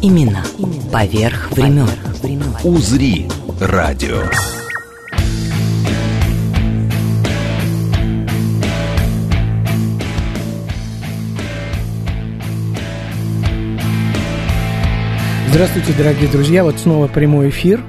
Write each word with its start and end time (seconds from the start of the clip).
Именно 0.00 0.44
поверх 0.92 1.50
времен. 1.50 1.88
«Узри» 2.62 3.26
радио. 3.60 4.22
Здравствуйте, 15.48 15.92
дорогие 15.94 16.28
друзья. 16.28 16.62
Вот 16.62 16.78
снова 16.78 17.08
прямой 17.08 17.48
эфир. 17.48 17.82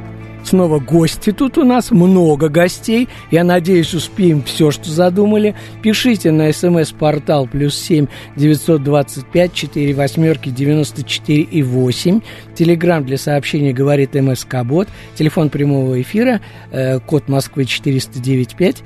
Снова 0.49 0.79
гости 0.79 1.31
тут 1.31 1.59
у 1.59 1.63
нас, 1.63 1.91
много 1.91 2.49
гостей. 2.49 3.07
Я 3.29 3.43
надеюсь, 3.43 3.93
успеем 3.93 4.41
все, 4.41 4.71
что 4.71 4.89
задумали. 4.89 5.53
Пишите 5.83 6.31
на 6.31 6.51
смс-портал 6.51 7.45
плюс 7.45 7.75
семь 7.75 8.07
девятьсот 8.35 8.83
двадцать 8.83 9.27
пять 9.27 9.53
четыре 9.53 9.93
восьмерки 9.93 10.49
девяносто 10.49 11.03
четыре 11.03 11.43
и 11.43 11.61
восемь. 11.61 12.21
Телеграмм 12.55 13.05
для 13.05 13.19
сообщений 13.19 13.73
говорит 13.73 14.15
МСК 14.15 14.63
Бот. 14.63 14.87
Телефон 15.13 15.51
прямого 15.51 16.01
эфира, 16.01 16.41
э, 16.71 16.99
код 16.99 17.29
Москвы 17.29 17.65
409.5. 17.65 18.77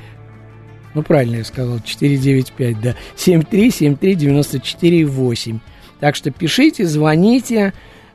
Ну, 0.95 1.01
правильно 1.01 1.37
я 1.37 1.45
сказал, 1.45 1.79
495, 1.79 2.81
да. 2.81 2.95
7373-94-8. 3.15 5.59
Так 6.01 6.17
что 6.17 6.29
пишите, 6.29 6.85
звоните. 6.85 7.71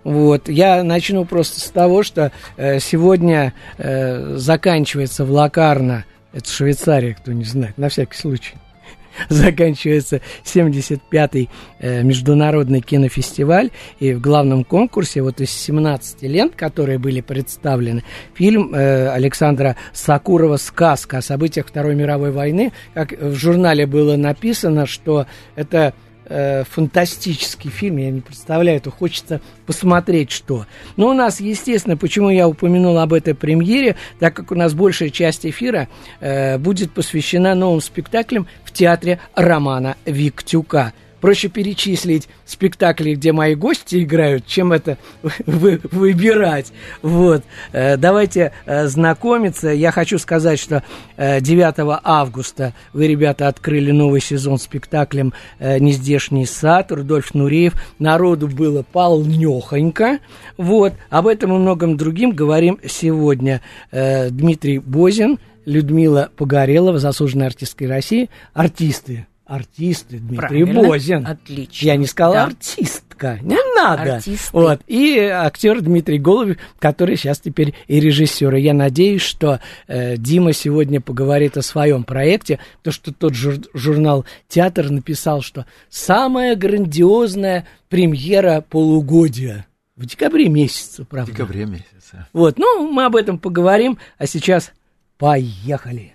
Вот. 0.09 0.49
Я 0.49 0.83
начну 0.85 1.27
просто 1.27 1.61
с 1.61 1.69
того, 1.69 2.03
что 2.03 2.33
э, 2.57 2.81
сегодня 2.81 3.53
э, 3.77 4.37
заканчивается 4.37 5.27
в 5.27 5.31
Лакарно, 5.31 6.07
это 6.33 6.49
Швейцария, 6.51 7.13
кто 7.13 7.35
не 7.35 7.45
знает, 7.45 7.77
на 7.77 7.91
всякий 7.91 8.17
случай, 8.17 8.55
заканчивается 9.29 10.23
75-й 10.45 11.51
э, 11.81 12.03
международный 12.05 12.81
кинофестиваль, 12.81 13.71
и 14.01 14.15
в 14.15 14.21
главном 14.23 14.65
конкурсе 14.65 15.21
вот 15.21 15.43
из 15.43 15.51
17 15.51 16.23
лент, 16.23 16.55
которые 16.55 16.99
были 16.99 17.21
представлены, 17.21 18.03
фильм 18.33 18.75
э, 18.75 19.11
Александра 19.11 19.77
Сакурова 19.93 20.57
«Сказка» 20.57 21.19
о 21.19 21.23
событиях 21.23 21.67
Второй 21.67 21.95
мировой 21.95 22.31
войны, 22.31 22.73
как 22.95 23.13
в 23.13 23.35
журнале 23.35 23.85
было 23.85 24.17
написано, 24.17 24.87
что 24.87 25.27
это 25.55 25.93
э, 26.29 26.65
фантастический 26.65 27.71
фильм, 27.71 27.99
я 27.99 28.11
не 28.11 28.21
представляю, 28.21 28.81
то 28.81 28.91
хочется 28.91 29.41
посмотреть 29.67 30.31
что. 30.31 30.67
Но 30.97 31.09
у 31.09 31.13
нас, 31.13 31.41
естественно, 31.41 31.97
почему 31.97 32.31
я 32.31 32.49
упомянул 32.49 32.99
об 32.99 33.13
этой 33.13 33.35
премьере, 33.35 33.97
так 34.19 34.35
как 34.35 34.53
у 34.53 34.55
нас 34.55 34.75
большая 34.75 35.11
часть 35.11 35.47
эфира 35.47 35.89
э, 36.21 36.59
будет 36.59 36.93
посвящена 36.93 37.55
новым 37.55 37.81
спектаклям 37.81 38.47
в 38.65 38.73
театре 38.73 39.21
Романа 39.35 39.97
Виктюка 40.05 40.93
проще 41.21 41.49
перечислить 41.49 42.29
спектакли, 42.45 43.15
где 43.15 43.33
мои 43.33 43.55
гости 43.55 44.03
играют, 44.03 44.47
чем 44.47 44.73
это 44.73 44.99
вы, 45.47 45.81
выбирать. 45.91 46.73
Вот. 47.03 47.43
Э, 47.73 47.97
давайте 47.97 48.53
э, 48.67 48.87
знакомиться. 48.87 49.69
Я 49.69 49.93
хочу 49.93 50.19
сказать, 50.19 50.59
что 50.59 50.83
9 51.17 51.79
э, 51.79 52.01
августа 52.05 52.75
вы, 52.93 53.07
ребята, 53.07 53.49
открыли 53.49 53.91
новый 53.91 54.21
сезон 54.21 54.59
спектаклем 54.59 55.33
«Нездешний 55.61 56.47
сад», 56.47 56.93
Рудольф 56.93 57.35
Нуреев. 57.35 57.75
Народу 57.99 58.49
было 58.49 58.83
полнехонько. 58.83 60.19
Вот. 60.57 60.95
Об 61.11 61.27
этом 61.27 61.55
и 61.55 61.59
многом 61.59 61.97
другим 61.97 62.33
говорим 62.33 62.79
сегодня. 62.87 63.61
Дмитрий 63.93 64.79
Бозин, 64.79 65.39
Людмила 65.65 66.31
Погорелова, 66.37 66.99
заслуженная 66.99 67.49
артистка 67.49 67.87
России, 67.87 68.31
артисты 68.55 69.28
артисты 69.49 70.19
Дмитрий 70.19 70.37
Правильно. 70.65 70.83
Бозин. 70.83 71.27
Отлично. 71.27 71.87
Я 71.87 71.97
не 71.97 72.07
сказал 72.07 72.33
Да. 72.35 72.45
артистка. 72.45 73.39
Не 73.43 73.57
надо. 73.75 74.17
Артисты. 74.17 74.51
Вот. 74.53 74.81
И 74.87 75.19
актер 75.19 75.81
Дмитрий 75.81 76.19
Голубев, 76.19 76.59
который 76.79 77.17
сейчас 77.17 77.41
теперь 77.41 77.75
и 77.89 77.99
режиссер. 77.99 78.55
И 78.55 78.61
я 78.61 78.75
надеюсь, 78.75 79.23
что 79.23 79.61
э, 79.89 80.17
Дима 80.19 80.53
сегодня 80.53 81.01
поговорит 81.01 81.57
о 81.57 81.63
своем 81.63 82.05
проекте, 82.05 82.61
то 82.83 82.93
что 82.93 83.13
тот 83.13 83.33
жур- 83.33 83.67
журнал 83.75 84.25
Театр 84.47 84.91
написал, 84.91 85.41
что 85.43 85.65
самая 85.89 86.55
грандиозная 86.55 87.67
премьера 87.89 88.63
полугодия. 88.69 89.67
В 89.97 90.07
декабре 90.07 90.49
месяце, 90.49 91.05
правда. 91.05 91.33
В 91.33 91.35
декабре 91.35 91.65
месяце. 91.67 92.27
Вот, 92.33 92.57
ну, 92.59 92.89
мы 92.93 93.05
об 93.05 93.17
этом 93.17 93.39
поговорим, 93.39 93.99
а 94.19 94.27
сейчас 94.27 94.71
поехали. 95.17 96.13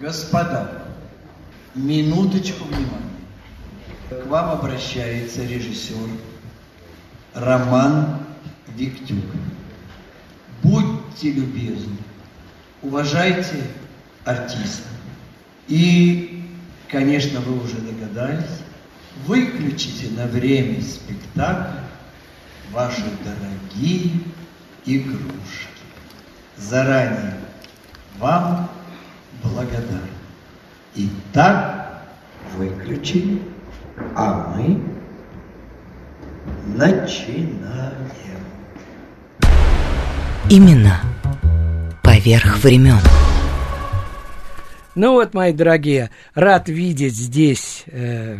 Господа, 0.00 0.68
минуточку 1.74 2.64
внимания. 2.64 3.10
К 4.10 4.26
вам 4.26 4.50
обращается 4.50 5.44
режиссер 5.44 6.08
Роман 7.34 8.18
Виктюк. 8.76 9.24
Будьте 10.62 11.32
любезны, 11.32 11.96
уважайте 12.82 13.64
артиста. 14.24 14.88
И, 15.68 16.44
конечно, 16.88 17.40
вы 17.40 17.62
уже 17.62 17.76
догадались, 17.76 18.60
выключите 19.26 20.10
на 20.10 20.26
время 20.26 20.82
спектакля 20.82 21.84
ваши 22.72 23.04
дорогие 23.24 24.10
игрушки. 24.86 25.68
Заранее 26.56 27.38
вам 28.18 28.68
благодарен. 29.42 30.09
Итак, 30.96 32.02
выключили, 32.56 33.40
а 34.16 34.54
мы 34.56 34.82
начинаем. 36.76 38.10
Именно 40.50 41.00
поверх 42.02 42.58
времен. 42.64 42.98
Ну 44.96 45.12
вот, 45.12 45.32
мои 45.32 45.52
дорогие, 45.52 46.10
рад 46.34 46.68
видеть 46.68 47.14
здесь, 47.14 47.84
э, 47.86 48.38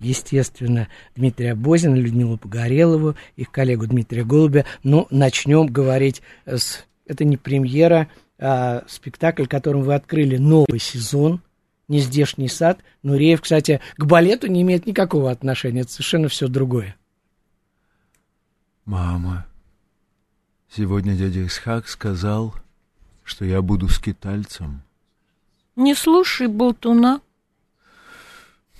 естественно, 0.00 0.88
Дмитрия 1.14 1.54
Бозина, 1.54 1.94
Людмилу 1.94 2.38
Погорелову, 2.38 3.14
их 3.36 3.52
коллегу 3.52 3.86
Дмитрия 3.86 4.24
Голубя. 4.24 4.64
Ну, 4.82 5.06
начнем 5.10 5.66
говорить 5.68 6.22
с... 6.44 6.84
Это 7.06 7.24
не 7.24 7.36
премьера, 7.36 8.08
а 8.40 8.82
спектакль, 8.88 9.46
которым 9.46 9.82
вы 9.82 9.94
открыли 9.94 10.38
новый 10.38 10.80
сезон, 10.80 11.40
«Нездешний 11.92 12.48
сад». 12.48 12.80
Нуреев, 13.02 13.42
кстати, 13.42 13.82
к 13.98 14.04
балету 14.06 14.46
не 14.46 14.62
имеет 14.62 14.86
никакого 14.86 15.30
отношения, 15.30 15.82
это 15.82 15.92
совершенно 15.92 16.28
все 16.28 16.48
другое. 16.48 16.96
Мама, 18.86 19.44
сегодня 20.74 21.14
дядя 21.14 21.46
Исхак 21.46 21.86
сказал, 21.88 22.54
что 23.24 23.44
я 23.44 23.60
буду 23.60 23.90
скитальцем. 23.90 24.80
Не 25.76 25.94
слушай 25.94 26.46
болтуна. 26.46 27.20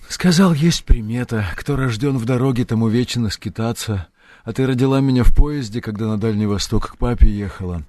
Сказал, 0.08 0.54
есть 0.54 0.86
примета, 0.86 1.44
кто 1.54 1.76
рожден 1.76 2.16
в 2.16 2.24
дороге, 2.24 2.64
тому 2.64 2.88
вечно 2.88 3.28
скитаться, 3.28 4.08
а 4.42 4.54
ты 4.54 4.66
родила 4.66 5.00
меня 5.00 5.22
в 5.22 5.36
поезде, 5.36 5.82
когда 5.82 6.06
на 6.06 6.18
Дальний 6.18 6.46
Восток 6.46 6.92
к 6.92 6.96
папе 6.96 7.28
ехала. 7.28 7.82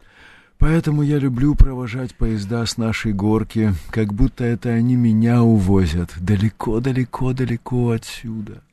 Поэтому 0.64 1.02
я 1.02 1.20
люблю 1.20 1.56
провожать 1.56 2.16
поезда 2.16 2.66
с 2.66 2.78
нашей 2.78 3.12
горки, 3.12 3.74
как 3.90 4.14
будто 4.14 4.46
это 4.46 4.70
они 4.70 4.96
меня 4.96 5.44
увозят 5.44 6.12
далеко-далеко-далеко 6.18 7.90
отсюда. 7.90 8.64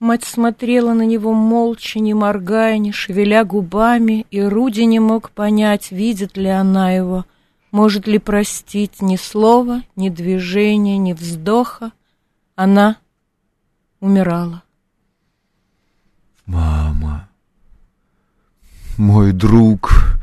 Мать 0.00 0.24
смотрела 0.24 0.92
на 0.92 1.06
него 1.06 1.32
молча, 1.32 1.98
не 1.98 2.12
моргая, 2.12 2.76
не 2.76 2.92
шевеля 2.92 3.46
губами, 3.46 4.26
и 4.30 4.42
Руди 4.42 4.82
не 4.82 5.00
мог 5.00 5.30
понять, 5.30 5.92
видит 5.92 6.36
ли 6.36 6.50
она 6.50 6.92
его, 6.92 7.24
может 7.70 8.06
ли 8.06 8.18
простить 8.18 9.00
ни 9.00 9.16
слова, 9.16 9.80
ни 9.96 10.10
движения, 10.10 10.98
ни 10.98 11.14
вздоха. 11.14 11.92
Она 12.54 12.98
умирала. 14.00 14.62
Мама, 16.44 17.30
мой 18.98 19.32
друг, 19.32 20.17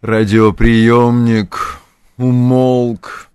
радиоприемник, 0.00 1.78
умолк. 2.16 3.28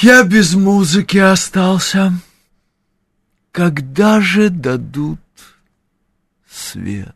Я 0.00 0.22
без 0.24 0.54
музыки 0.54 1.18
остался. 1.18 2.12
Когда 3.50 4.20
же 4.20 4.48
дадут 4.48 5.20
свет? 6.50 7.14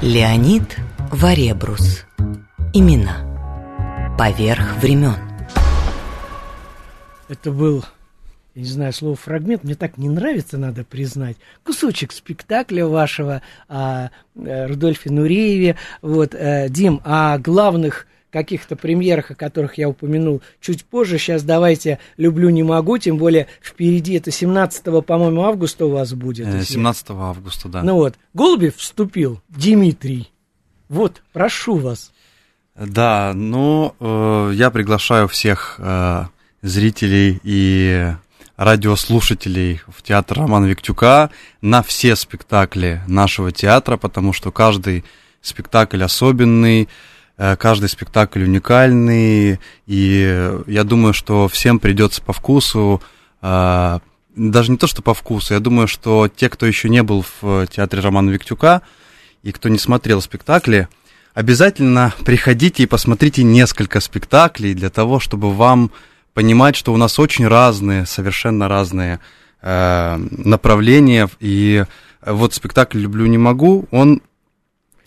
Леонид 0.00 0.76
Варебрус. 1.10 2.04
Имена. 2.72 4.16
Поверх 4.16 4.76
времен. 4.76 5.16
Это 7.28 7.50
был, 7.50 7.84
я 8.58 8.64
не 8.64 8.70
знаю, 8.70 8.92
слово 8.92 9.14
фрагмент, 9.14 9.62
мне 9.62 9.76
так 9.76 9.98
не 9.98 10.08
нравится, 10.08 10.58
надо 10.58 10.82
признать, 10.82 11.36
кусочек 11.62 12.10
спектакля 12.10 12.86
вашего 12.86 13.40
о 13.68 14.08
э, 14.34 14.66
Рудольфе 14.66 15.12
Нурееве. 15.12 15.76
Вот, 16.02 16.34
э, 16.34 16.66
Дим, 16.68 17.00
о 17.04 17.38
главных 17.38 18.08
каких-то 18.32 18.74
премьерах, 18.74 19.30
о 19.30 19.36
которых 19.36 19.78
я 19.78 19.88
упомянул 19.88 20.42
чуть 20.60 20.84
позже. 20.84 21.18
Сейчас 21.18 21.44
давайте 21.44 22.00
«Люблю, 22.16 22.48
не 22.48 22.64
могу», 22.64 22.98
тем 22.98 23.16
более 23.16 23.46
впереди 23.62 24.14
это 24.14 24.32
17, 24.32 25.04
по-моему, 25.06 25.42
августа 25.42 25.86
у 25.86 25.90
вас 25.90 26.12
будет. 26.14 26.48
Э, 26.48 26.64
17 26.64 27.10
августа, 27.10 27.68
да. 27.68 27.84
Ну 27.84 27.94
вот, 27.94 28.16
Голубев 28.34 28.74
вступил, 28.74 29.40
Дмитрий. 29.48 30.32
Вот, 30.88 31.22
прошу 31.32 31.76
вас. 31.76 32.10
Да, 32.74 33.32
ну, 33.36 33.94
э, 34.00 34.50
я 34.54 34.70
приглашаю 34.70 35.28
всех 35.28 35.76
э, 35.78 36.24
зрителей 36.62 37.38
и 37.44 38.14
радиослушателей 38.58 39.80
в 39.86 40.02
театр 40.02 40.40
Романа 40.40 40.66
Виктюка 40.66 41.30
на 41.62 41.82
все 41.82 42.16
спектакли 42.16 43.00
нашего 43.06 43.52
театра, 43.52 43.96
потому 43.96 44.32
что 44.32 44.50
каждый 44.50 45.04
спектакль 45.40 46.02
особенный, 46.02 46.88
э, 47.38 47.56
каждый 47.56 47.88
спектакль 47.88 48.42
уникальный, 48.42 49.60
и 49.86 50.58
я 50.66 50.84
думаю, 50.84 51.14
что 51.14 51.46
всем 51.46 51.78
придется 51.78 52.20
по 52.20 52.32
вкусу, 52.32 53.00
э, 53.40 54.00
даже 54.34 54.72
не 54.72 54.76
то, 54.76 54.88
что 54.88 55.02
по 55.02 55.14
вкусу, 55.14 55.54
я 55.54 55.60
думаю, 55.60 55.86
что 55.86 56.28
те, 56.28 56.48
кто 56.48 56.66
еще 56.66 56.88
не 56.88 57.04
был 57.04 57.24
в 57.40 57.66
театре 57.68 58.02
Романа 58.02 58.30
Виктюка 58.30 58.82
и 59.44 59.52
кто 59.52 59.68
не 59.68 59.78
смотрел 59.78 60.20
спектакли, 60.20 60.88
обязательно 61.32 62.12
приходите 62.24 62.82
и 62.82 62.86
посмотрите 62.86 63.44
несколько 63.44 64.00
спектаклей 64.00 64.74
для 64.74 64.90
того, 64.90 65.20
чтобы 65.20 65.52
вам 65.54 65.92
понимать, 66.38 66.76
что 66.76 66.92
у 66.92 66.96
нас 66.96 67.18
очень 67.18 67.48
разные, 67.48 68.06
совершенно 68.06 68.68
разные 68.68 69.18
э, 69.60 70.16
направления. 70.30 71.28
И 71.40 71.84
вот 72.24 72.54
спектакль 72.54 73.00
«Люблю, 73.00 73.26
не 73.26 73.38
могу», 73.38 73.86
он 73.90 74.22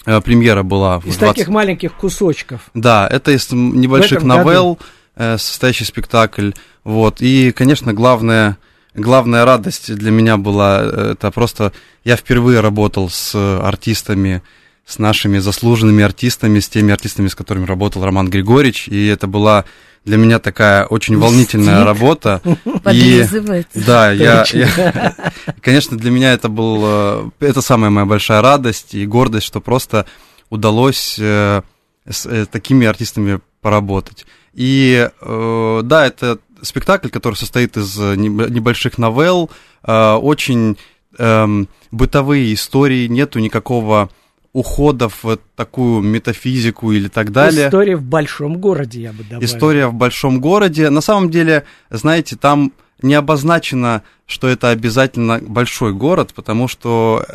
э, 0.06 0.20
премьера 0.20 0.64
была 0.64 1.00
в 1.00 1.06
Из 1.06 1.16
20... 1.16 1.38
таких 1.38 1.48
маленьких 1.48 1.94
кусочков. 1.94 2.70
Да, 2.74 3.08
это 3.10 3.32
из 3.32 3.50
небольших 3.50 4.24
новелл 4.24 4.78
э, 5.16 5.38
состоящий 5.38 5.86
спектакль. 5.86 6.52
Вот. 6.84 7.22
И, 7.22 7.54
конечно, 7.54 7.94
главное, 7.94 8.58
главная 8.94 9.46
радость 9.46 9.96
для 9.96 10.12
меня 10.12 10.36
была, 10.36 10.82
э, 10.84 11.12
это 11.14 11.32
просто 11.32 11.72
я 12.04 12.18
впервые 12.18 12.60
работал 12.60 13.10
с 13.10 13.34
артистами, 13.64 14.42
с 14.86 15.00
нашими 15.00 15.38
заслуженными 15.38 16.04
артистами, 16.04 16.60
с 16.60 16.68
теми 16.68 16.92
артистами, 16.92 17.30
с 17.30 17.36
которыми 17.36 17.66
работал 17.66 18.04
Роман 18.04 18.30
Григорьевич, 18.30 18.90
и 18.90 19.08
это 19.08 19.28
была 19.28 19.64
для 20.06 20.18
меня 20.18 20.40
такая 20.40 20.86
очень 20.86 21.18
волнительная 21.18 21.84
работа. 21.86 22.42
И, 22.66 22.80
Подлизывается. 22.80 23.86
да, 23.86 24.12
я, 24.12 24.44
я, 24.52 25.16
конечно, 25.62 25.98
для 25.98 26.12
меня 26.12 26.34
это 26.34 26.50
был, 26.50 26.80
э, 26.84 27.30
это 27.40 27.62
самая 27.62 27.90
моя 27.92 28.06
большая 28.06 28.42
радость 28.42 28.96
и 28.96 29.06
гордость, 29.06 29.46
что 29.48 29.62
просто 29.62 30.06
удалось 30.50 31.18
э, 31.20 31.62
с 32.10 32.26
э, 32.26 32.46
такими 32.48 32.88
артистами 32.88 33.40
поработать. 33.62 34.26
И 34.54 35.08
э, 35.22 35.82
да, 35.84 36.08
это 36.08 36.40
спектакль, 36.62 37.10
который 37.10 37.36
состоит 37.36 37.78
из 37.78 37.96
неб- 37.98 38.50
небольших 38.50 38.98
новелл, 38.98 39.50
э, 39.84 40.14
очень 40.14 40.78
эм, 41.18 41.68
бытовые 41.92 42.54
истории, 42.54 43.08
нету 43.08 43.40
никакого 43.40 44.10
ухода 44.54 45.08
в 45.10 45.38
такую 45.56 46.02
метафизику 46.02 46.92
или 46.92 47.08
так 47.08 47.32
далее. 47.32 47.68
История 47.68 47.96
в 47.96 48.04
большом 48.04 48.58
городе, 48.58 49.02
я 49.02 49.14
бы 49.14 49.24
добавил. 49.24 49.46
История 49.46 49.88
в 49.88 49.94
большом 49.94 50.42
городе. 50.42 50.90
На 50.90 51.02
самом 51.02 51.30
деле, 51.30 51.64
знаете, 51.90 52.36
там 52.36 52.74
не 53.02 53.16
обозначено, 53.16 54.04
что 54.28 54.48
это 54.48 54.70
обязательно 54.70 55.40
большой 55.42 55.94
город, 55.94 56.34
потому 56.36 56.68
что 56.68 57.26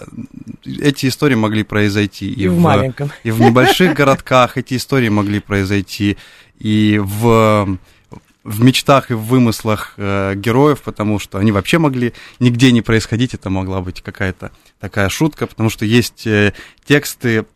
эти 0.64 1.06
истории 1.06 1.34
могли 1.34 1.64
произойти 1.64 2.30
и, 2.30 2.44
И 2.44 2.48
в 2.48 2.58
маленьком. 2.58 3.10
и 3.24 3.30
в 3.30 3.40
небольших 3.40 3.94
городках, 3.94 4.58
эти 4.58 4.76
истории 4.76 5.08
могли 5.08 5.40
произойти 5.40 6.16
и 6.58 7.00
в 7.02 7.78
в 8.44 8.62
мечтах 8.62 9.10
и 9.10 9.14
в 9.14 9.22
вымыслах 9.24 9.94
э, 9.96 10.34
героев, 10.36 10.82
потому 10.82 11.18
что 11.18 11.38
они 11.38 11.50
вообще 11.50 11.78
могли 11.78 12.12
нигде 12.38 12.70
не 12.70 12.80
происходить, 12.80 13.34
это 13.34 13.50
могла 13.50 13.80
быть 13.80 14.02
какая-то 14.02 14.52
такая 14.81 15.08
шутка, 15.08 15.46
потому 15.46 15.70
что 15.70 15.84
есть 15.84 16.26
э, 16.26 16.52
тексты, 16.84 17.46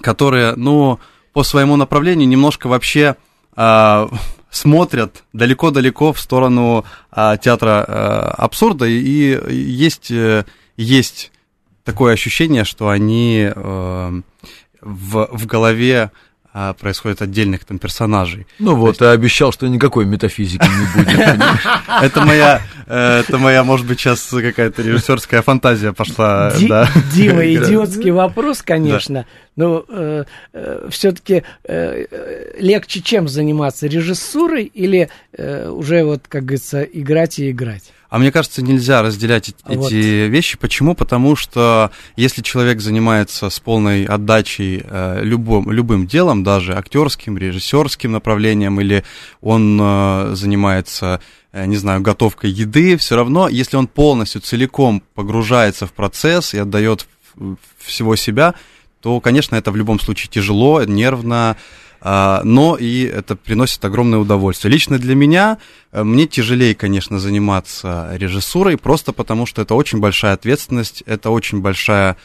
которые, 0.00 0.54
ну, 0.56 0.98
по 1.32 1.42
своему 1.42 1.76
направлению 1.76 2.28
немножко 2.28 2.68
вообще 2.68 3.16
э, 3.56 4.08
смотрят 4.50 5.24
далеко-далеко 5.32 6.12
в 6.12 6.20
сторону 6.20 6.84
э, 7.14 7.36
театра 7.40 7.84
э, 7.86 7.92
абсурда, 8.38 8.86
и, 8.86 9.38
и 9.50 9.54
есть, 9.54 10.10
э, 10.10 10.44
есть 10.76 11.32
такое 11.84 12.14
ощущение, 12.14 12.64
что 12.64 12.88
они 12.88 13.50
э, 13.54 14.22
в, 14.80 15.28
в 15.32 15.46
голове 15.46 16.10
а, 16.54 16.72
происходит 16.74 17.22
отдельных 17.22 17.64
там 17.64 17.78
персонажей. 17.78 18.46
Ну 18.58 18.76
вот, 18.76 18.98
ты 18.98 19.06
обещал, 19.06 19.52
что 19.52 19.68
никакой 19.68 20.04
метафизики 20.04 20.64
не 20.64 21.04
будет. 21.04 21.18
Это 22.02 22.20
моя, 22.24 22.62
э, 22.86 23.20
это 23.20 23.38
моя, 23.38 23.64
может 23.64 23.86
быть, 23.86 24.00
сейчас 24.00 24.20
какая-то 24.22 24.82
режиссерская 24.82 25.42
фантазия 25.42 25.92
пошла. 25.92 26.52
Дима, 27.14 27.44
идиотский 27.46 28.10
вопрос, 28.10 28.62
конечно, 28.62 29.26
но 29.56 29.84
все-таки 30.90 31.44
легче 32.58 33.00
чем 33.02 33.28
заниматься, 33.28 33.86
режиссурой 33.86 34.64
или 34.64 35.08
э, 35.36 35.68
уже, 35.68 36.04
вот, 36.04 36.22
как 36.28 36.44
говорится, 36.44 36.82
играть 36.82 37.38
и 37.38 37.50
играть? 37.50 37.92
А 38.12 38.18
мне 38.18 38.30
кажется, 38.30 38.60
нельзя 38.60 39.00
разделять 39.00 39.48
эти 39.48 39.74
Вот. 39.74 39.86
эти 39.86 40.26
вещи. 40.28 40.58
Почему? 40.58 40.94
Потому 40.94 41.34
что 41.34 41.90
если 42.14 42.42
человек 42.42 42.82
занимается 42.82 43.48
с 43.48 43.58
полной 43.58 44.04
отдачей 44.04 44.82
э, 44.84 45.20
любым, 45.22 45.72
любым 45.72 46.06
делом, 46.06 46.44
даже 46.44 46.74
актерским, 46.74 47.38
режиссерским 47.38 48.12
направлением, 48.12 48.78
или 48.82 49.02
он 49.40 49.80
э, 49.80 50.32
занимается, 50.34 51.22
э, 51.52 51.64
не 51.64 51.76
знаю, 51.76 52.02
готовкой 52.02 52.50
еды, 52.50 52.98
все 52.98 53.16
равно, 53.16 53.48
если 53.48 53.78
он 53.78 53.86
полностью 53.86 54.42
целиком 54.42 55.02
погружается 55.14 55.86
в 55.86 55.94
процесс 55.94 56.52
и 56.52 56.58
отдает 56.58 57.06
всего 57.78 58.14
себя, 58.16 58.52
то, 59.00 59.20
конечно, 59.20 59.56
это 59.56 59.70
в 59.70 59.76
любом 59.76 59.98
случае 59.98 60.28
тяжело, 60.30 60.84
нервно, 60.84 61.56
но 62.04 62.76
и 62.78 63.04
это 63.04 63.36
приносит 63.36 63.84
огромное 63.84 64.18
удовольствие. 64.18 64.72
Лично 64.72 64.98
для 64.98 65.14
меня, 65.14 65.58
э, 65.92 66.02
мне 66.02 66.26
тяжелее, 66.26 66.74
конечно, 66.74 67.18
заниматься 67.18 68.08
режиссурой, 68.12 68.76
просто 68.76 69.12
потому 69.12 69.46
что 69.46 69.62
это 69.62 69.74
очень 69.74 70.00
большая 70.00 70.34
ответственность, 70.34 71.02
это 71.06 71.30
очень 71.30 71.60
большая 71.60 72.16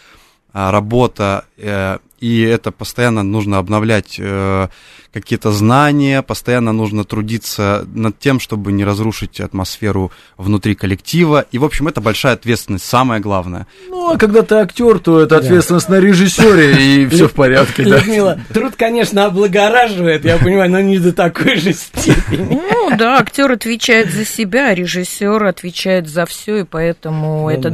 а, 0.54 0.72
работа, 0.72 1.46
э, 1.58 2.00
и 2.20 2.42
это 2.42 2.72
постоянно 2.72 3.24
нужно 3.24 3.60
обновлять 3.60 4.16
э, 4.20 4.68
какие-то 5.14 5.52
знания, 5.52 6.22
постоянно 6.22 6.74
нужно 6.74 7.04
трудиться 7.04 7.86
над 7.94 8.20
тем, 8.20 8.40
чтобы 8.40 8.72
не 8.72 8.84
разрушить 8.84 9.40
атмосферу 9.40 10.12
внутри 10.38 10.76
коллектива. 10.76 11.46
И, 11.52 11.58
в 11.58 11.66
общем, 11.66 11.88
это 11.88 12.02
большая 12.02 12.34
ответственность, 12.34 12.86
самое 12.86 13.22
главное. 13.22 13.68
Ну, 13.90 14.14
а 14.14 14.18
когда 14.18 14.42
ты 14.42 14.56
актер, 14.56 15.00
то 15.00 15.22
это 15.22 15.38
ответственность 15.38 15.90
на 15.90 16.00
режиссере, 16.00 17.04
и 17.04 17.08
все 17.10 17.28
в 17.28 17.34
порядке. 17.34 17.84
Людмила, 17.84 18.40
труд, 18.54 18.74
конечно, 18.76 19.26
облагораживает, 19.26 20.26
я 20.26 20.38
понимаю, 20.38 20.72
но 20.72 20.82
не 20.82 21.00
до 21.00 21.14
такой 21.14 21.56
же 21.58 21.74
степени. 21.74 22.62
Ну 22.72 22.98
да, 22.98 23.18
актер 23.18 23.52
отвечает 23.52 24.12
за 24.12 24.26
себя, 24.26 24.70
а 24.70 24.74
режиссер 24.74 25.44
отвечает 25.46 26.08
за 26.08 26.26
все, 26.26 26.58
и 26.58 26.64
поэтому 26.64 27.44
Ну 27.44 27.50
это 27.50 27.70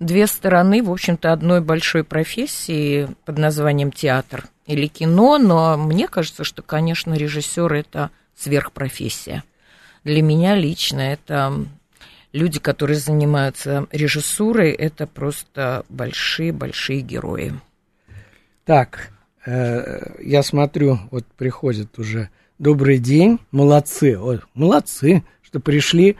две 0.00 0.26
стороны, 0.26 0.82
в 0.82 0.90
общем-то, 0.90 1.32
одной 1.32 1.60
большой 1.60 2.04
профессии 2.04 3.08
под 3.32 3.38
названием 3.38 3.90
театр 3.90 4.44
или 4.66 4.86
кино, 4.88 5.38
но 5.38 5.78
мне 5.78 6.06
кажется, 6.06 6.44
что, 6.44 6.60
конечно, 6.60 7.14
режиссер 7.14 7.72
это 7.72 8.10
сверхпрофессия. 8.36 9.42
Для 10.04 10.20
меня 10.20 10.54
лично 10.54 11.00
это 11.00 11.64
люди, 12.34 12.60
которые 12.60 12.98
занимаются 12.98 13.86
режиссурой, 13.90 14.72
это 14.72 15.06
просто 15.06 15.86
большие-большие 15.88 17.00
герои. 17.00 17.54
Так, 18.66 19.08
э, 19.46 20.20
я 20.22 20.42
смотрю, 20.42 20.98
вот 21.10 21.24
приходит 21.38 21.98
уже 21.98 22.28
добрый 22.58 22.98
день, 22.98 23.38
молодцы, 23.50 24.18
ой, 24.18 24.40
молодцы, 24.52 25.24
что 25.40 25.58
пришли 25.58 26.18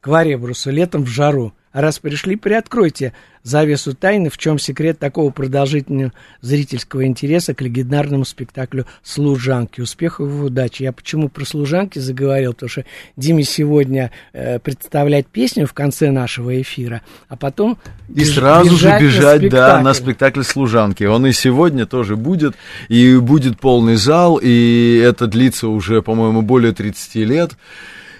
к 0.00 0.08
Варебрусу 0.08 0.70
летом 0.70 1.04
в 1.04 1.08
жару. 1.08 1.54
А 1.72 1.80
раз 1.80 1.98
пришли, 1.98 2.36
приоткройте 2.36 3.14
завесу 3.48 3.94
тайны, 3.94 4.30
в 4.30 4.38
чем 4.38 4.58
секрет 4.58 4.98
такого 4.98 5.30
продолжительного 5.30 6.12
зрительского 6.40 7.06
интереса 7.06 7.54
к 7.54 7.60
легендарному 7.60 8.24
спектаклю 8.24 8.86
«Служанки». 9.02 9.80
Успехов 9.80 10.28
и 10.28 10.32
удачи. 10.32 10.82
Я 10.82 10.92
почему 10.92 11.28
про 11.28 11.44
«Служанки» 11.44 11.98
заговорил? 11.98 12.52
Потому 12.52 12.70
что 12.70 12.84
Диме 13.16 13.44
сегодня 13.44 14.10
э, 14.32 14.58
представлять 14.58 15.26
песню 15.26 15.66
в 15.66 15.72
конце 15.72 16.10
нашего 16.10 16.60
эфира, 16.60 17.02
а 17.28 17.36
потом 17.36 17.78
И 18.14 18.24
сразу 18.24 18.76
же 18.76 18.96
бежать, 19.00 19.42
на 19.42 19.48
да, 19.50 19.80
на 19.80 19.94
спектакль 19.94 20.42
«Служанки». 20.42 21.04
Он 21.04 21.26
и 21.26 21.32
сегодня 21.32 21.86
тоже 21.86 22.16
будет, 22.16 22.54
и 22.88 23.16
будет 23.16 23.58
полный 23.58 23.96
зал, 23.96 24.38
и 24.42 25.00
это 25.02 25.26
длится 25.26 25.68
уже, 25.68 26.02
по-моему, 26.02 26.42
более 26.42 26.72
30 26.72 27.14
лет 27.16 27.52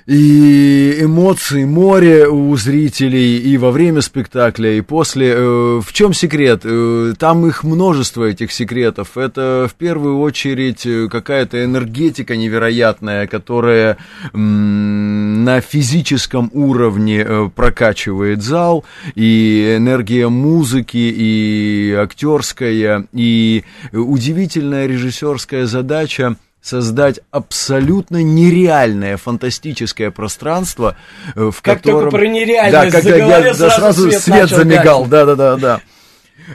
и 0.09 1.03
эмоции 1.03 1.67
море 1.67 2.29
у 2.29 2.57
зрителей 2.57 3.37
и 3.37 3.59
во 3.59 3.71
время 3.71 4.01
спектакля, 4.01 4.73
и 4.73 4.81
после. 4.81 5.35
Э, 5.37 5.81
в 5.85 5.93
чем 5.93 6.15
секрет? 6.15 6.63
Э, 6.65 7.13
там 7.19 7.47
их 7.47 7.63
множество, 7.63 8.25
этих 8.25 8.51
секретов. 8.51 9.19
Это 9.19 9.69
в 9.71 9.75
первую 9.75 10.21
очередь 10.21 10.87
э, 10.87 11.09
какая-то 11.11 11.63
энергетика 11.63 12.37
невероятная, 12.37 13.27
которая 13.27 13.99
на 14.33 15.61
физическом 15.61 16.51
уровне 16.55 17.51
прокачивает 17.55 18.43
зал, 18.43 18.87
и 19.15 19.75
энергия 19.77 20.29
музыки, 20.29 20.97
и 20.97 21.95
актерская, 21.99 23.05
и 23.13 23.63
удивительная 23.93 24.87
режиссерская 24.87 25.67
задача– 25.67 26.37
создать 26.61 27.21
абсолютно 27.31 28.23
нереальное 28.23 29.17
фантастическое 29.17 30.11
пространство, 30.11 30.97
э, 31.35 31.51
в 31.51 31.63
как 31.63 31.79
котором... 31.79 32.11
Только 32.11 32.17
про 32.19 32.27
нереальность 32.27 32.93
да, 32.93 33.01
когда 33.01 33.17
я, 33.17 33.29
да, 33.43 33.55
сразу, 33.55 33.81
сразу 33.81 34.11
свет, 34.11 34.23
свет 34.23 34.51
замигал, 34.51 35.07
да-да-да-да. 35.07 35.81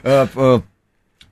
Э, 0.03 0.27
э, 0.35 0.59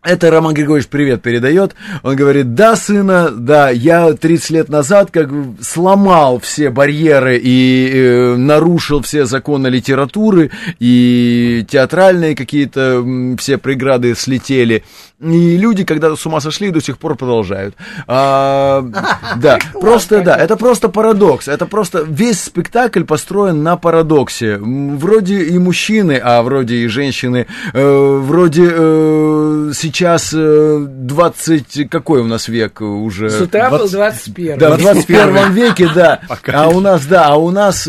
это 0.04 0.32
Роман 0.32 0.56
Григорьевич 0.56 0.90
привет 0.90 1.22
передает. 1.22 1.75
Он 2.01 2.16
говорит, 2.16 2.56
да, 2.56 2.75
сына, 2.75 3.30
да, 3.30 3.70
я 3.70 4.13
30 4.13 4.50
лет 4.50 4.70
назад 4.70 5.12
как 5.12 5.30
сломал 5.62 6.40
все 6.40 6.72
барьеры 6.72 7.38
и 7.38 7.92
э, 7.94 8.36
нарушил 8.36 9.04
все 9.04 9.25
законы 9.25 9.68
литературы, 9.68 10.50
и 10.80 11.63
театральные 11.70 12.36
какие-то 12.36 13.06
все 13.38 13.60
преграды 13.60 14.16
слетели. 14.16 14.84
И 15.22 15.58
люди, 15.58 15.84
когда 15.84 16.16
с 16.16 16.25
ума 16.25 16.40
сошли, 16.42 16.72
до 16.72 16.82
сих 16.82 16.98
пор 16.98 17.16
продолжают. 17.16 17.75
А, 18.08 18.84
да, 19.38 19.60
просто, 19.80 20.22
да, 20.22 20.36
это 20.36 20.58
просто 20.58 20.90
парадокс. 20.90 21.48
Это 21.48 21.68
просто 21.68 22.04
весь 22.08 22.42
спектакль 22.42 23.04
построен 23.04 23.62
на 23.62 23.78
парадоксе. 23.78 24.58
Вроде 24.58 25.44
и 25.44 25.60
мужчины, 25.60 26.20
а 26.24 26.42
вроде 26.42 26.78
и 26.78 26.88
женщины, 26.88 27.46
э, 27.74 28.20
вроде 28.24 28.68
э, 28.72 29.72
сейчас 29.75 30.34
20, 30.34 31.78
э, 31.78 31.88
какой 31.88 32.22
у 32.22 32.25
нас 32.25 32.48
век 32.48 32.82
уже? 32.82 33.30
С 33.30 33.42
утра 33.42 33.70
20, 33.70 33.82
был 33.82 33.90
21. 33.90 34.58
Да, 34.58 34.72
в 34.72 34.80
21 34.80 35.51
веке, 35.54 35.90
да. 35.94 36.20
А 36.48 36.70
у 36.70 36.80
нас, 36.80 37.06
да, 37.06 37.28
а 37.28 37.36
у 37.36 37.51
нас 37.51 37.84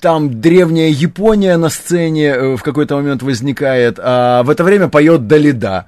там 0.00 0.40
древняя 0.40 0.90
Япония 0.90 1.56
на 1.56 1.70
сцене 1.70 2.56
в 2.56 2.62
какой-то 2.62 2.96
момент 2.96 3.22
возникает, 3.22 3.98
а 4.02 4.42
в 4.42 4.50
это 4.50 4.64
время 4.64 4.88
поет 4.88 5.26
Далида. 5.26 5.86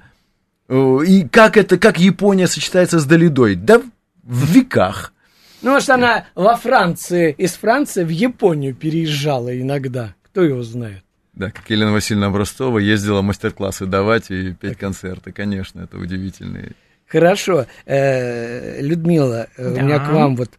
Э, 0.67 0.99
и 1.05 1.27
как 1.27 1.57
это, 1.57 1.77
как 1.77 1.99
Япония 1.99 2.47
сочетается 2.47 2.99
с 2.99 3.05
Долидой? 3.05 3.55
Да 3.55 3.81
в 4.23 4.51
веках. 4.51 5.13
Ну, 5.61 5.71
может, 5.71 5.89
она 5.89 6.25
во 6.35 6.55
Франции, 6.55 7.33
из 7.37 7.53
Франции 7.53 8.03
в 8.03 8.09
Японию 8.09 8.75
переезжала 8.75 9.59
иногда. 9.59 10.13
Кто 10.23 10.43
его 10.43 10.61
знает? 10.63 11.03
Да, 11.33 11.49
как 11.51 11.69
Елена 11.69 11.91
Васильевна 11.91 12.27
Образцова 12.27 12.79
ездила 12.79 13.21
мастер-классы 13.21 13.85
давать 13.85 14.29
и 14.29 14.53
петь 14.53 14.71
так. 14.71 14.79
концерты. 14.79 15.31
Конечно, 15.31 15.81
это 15.81 15.97
удивительные. 15.97 16.73
Хорошо. 17.07 17.65
Э, 17.85 18.81
Людмила, 18.81 19.47
да. 19.57 19.63
Э, 19.63 19.73
у 19.73 19.81
меня 19.81 19.99
к 19.99 20.09
вам 20.11 20.35
вот 20.35 20.51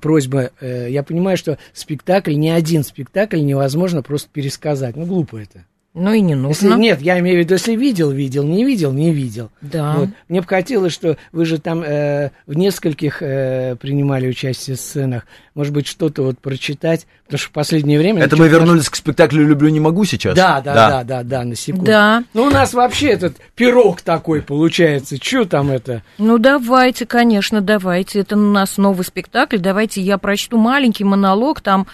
просьба. 0.00 0.50
Я 0.60 1.02
понимаю, 1.04 1.36
что 1.36 1.58
спектакль, 1.72 2.34
ни 2.34 2.48
один 2.48 2.82
спектакль 2.84 3.40
невозможно 3.40 4.02
просто 4.02 4.28
пересказать. 4.32 4.96
Ну, 4.96 5.06
глупо 5.06 5.36
это. 5.36 5.64
Ну 5.94 6.12
и 6.12 6.20
не 6.20 6.34
нужно. 6.34 6.66
Если, 6.66 6.80
нет, 6.80 7.00
я 7.00 7.18
имею 7.18 7.38
в 7.38 7.40
виду, 7.40 7.54
если 7.54 7.74
видел, 7.74 8.10
видел, 8.10 8.44
не 8.44 8.64
видел, 8.64 8.92
не 8.92 9.12
видел. 9.12 9.50
Да. 9.62 9.94
Вот. 9.94 10.08
Мне 10.28 10.42
бы 10.42 10.46
хотелось, 10.46 10.92
что 10.92 11.16
вы 11.32 11.44
же 11.44 11.58
там 11.58 11.82
э, 11.82 12.30
в 12.46 12.54
нескольких 12.54 13.22
э, 13.22 13.74
принимали 13.80 14.28
участие 14.28 14.76
в 14.76 14.80
сценах. 14.80 15.26
Может 15.54 15.72
быть, 15.72 15.88
что-то 15.88 16.22
вот 16.22 16.38
прочитать, 16.38 17.06
потому 17.24 17.38
что 17.38 17.48
в 17.48 17.52
последнее 17.52 17.98
время... 17.98 18.22
Это 18.22 18.36
мы 18.36 18.48
вернулись 18.48 18.82
наш... 18.82 18.90
к 18.90 18.96
спектаклю 18.96 19.44
«Люблю, 19.44 19.70
не 19.70 19.80
могу» 19.80 20.04
сейчас? 20.04 20.36
Да, 20.36 20.60
да, 20.60 20.74
да, 20.74 20.88
да, 20.88 21.04
да, 21.04 21.22
да, 21.24 21.44
на 21.44 21.56
секунду. 21.56 21.86
Да. 21.86 22.22
Ну, 22.32 22.44
у 22.44 22.50
нас 22.50 22.74
вообще 22.74 23.08
этот 23.08 23.36
пирог 23.56 24.02
такой 24.02 24.42
получается. 24.42 25.16
Что 25.16 25.46
там 25.46 25.70
это? 25.70 26.02
Ну, 26.18 26.38
давайте, 26.38 27.06
конечно, 27.06 27.60
давайте. 27.60 28.20
Это 28.20 28.36
у 28.36 28.38
нас 28.38 28.76
новый 28.76 29.04
спектакль. 29.04 29.58
Давайте 29.58 30.00
я 30.00 30.18
прочту 30.18 30.58
маленький 30.58 31.04
монолог. 31.04 31.60
Там 31.60 31.88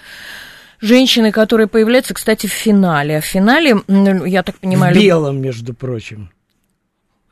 женщины, 0.84 1.32
которые 1.32 1.66
появляются, 1.66 2.14
кстати, 2.14 2.46
в 2.46 2.52
финале. 2.52 3.18
А 3.18 3.20
в 3.20 3.24
финале, 3.24 3.76
я 4.26 4.42
так 4.42 4.56
понимаю... 4.56 4.94
В 4.94 4.98
белом, 4.98 5.40
между 5.40 5.74
прочим. 5.74 6.30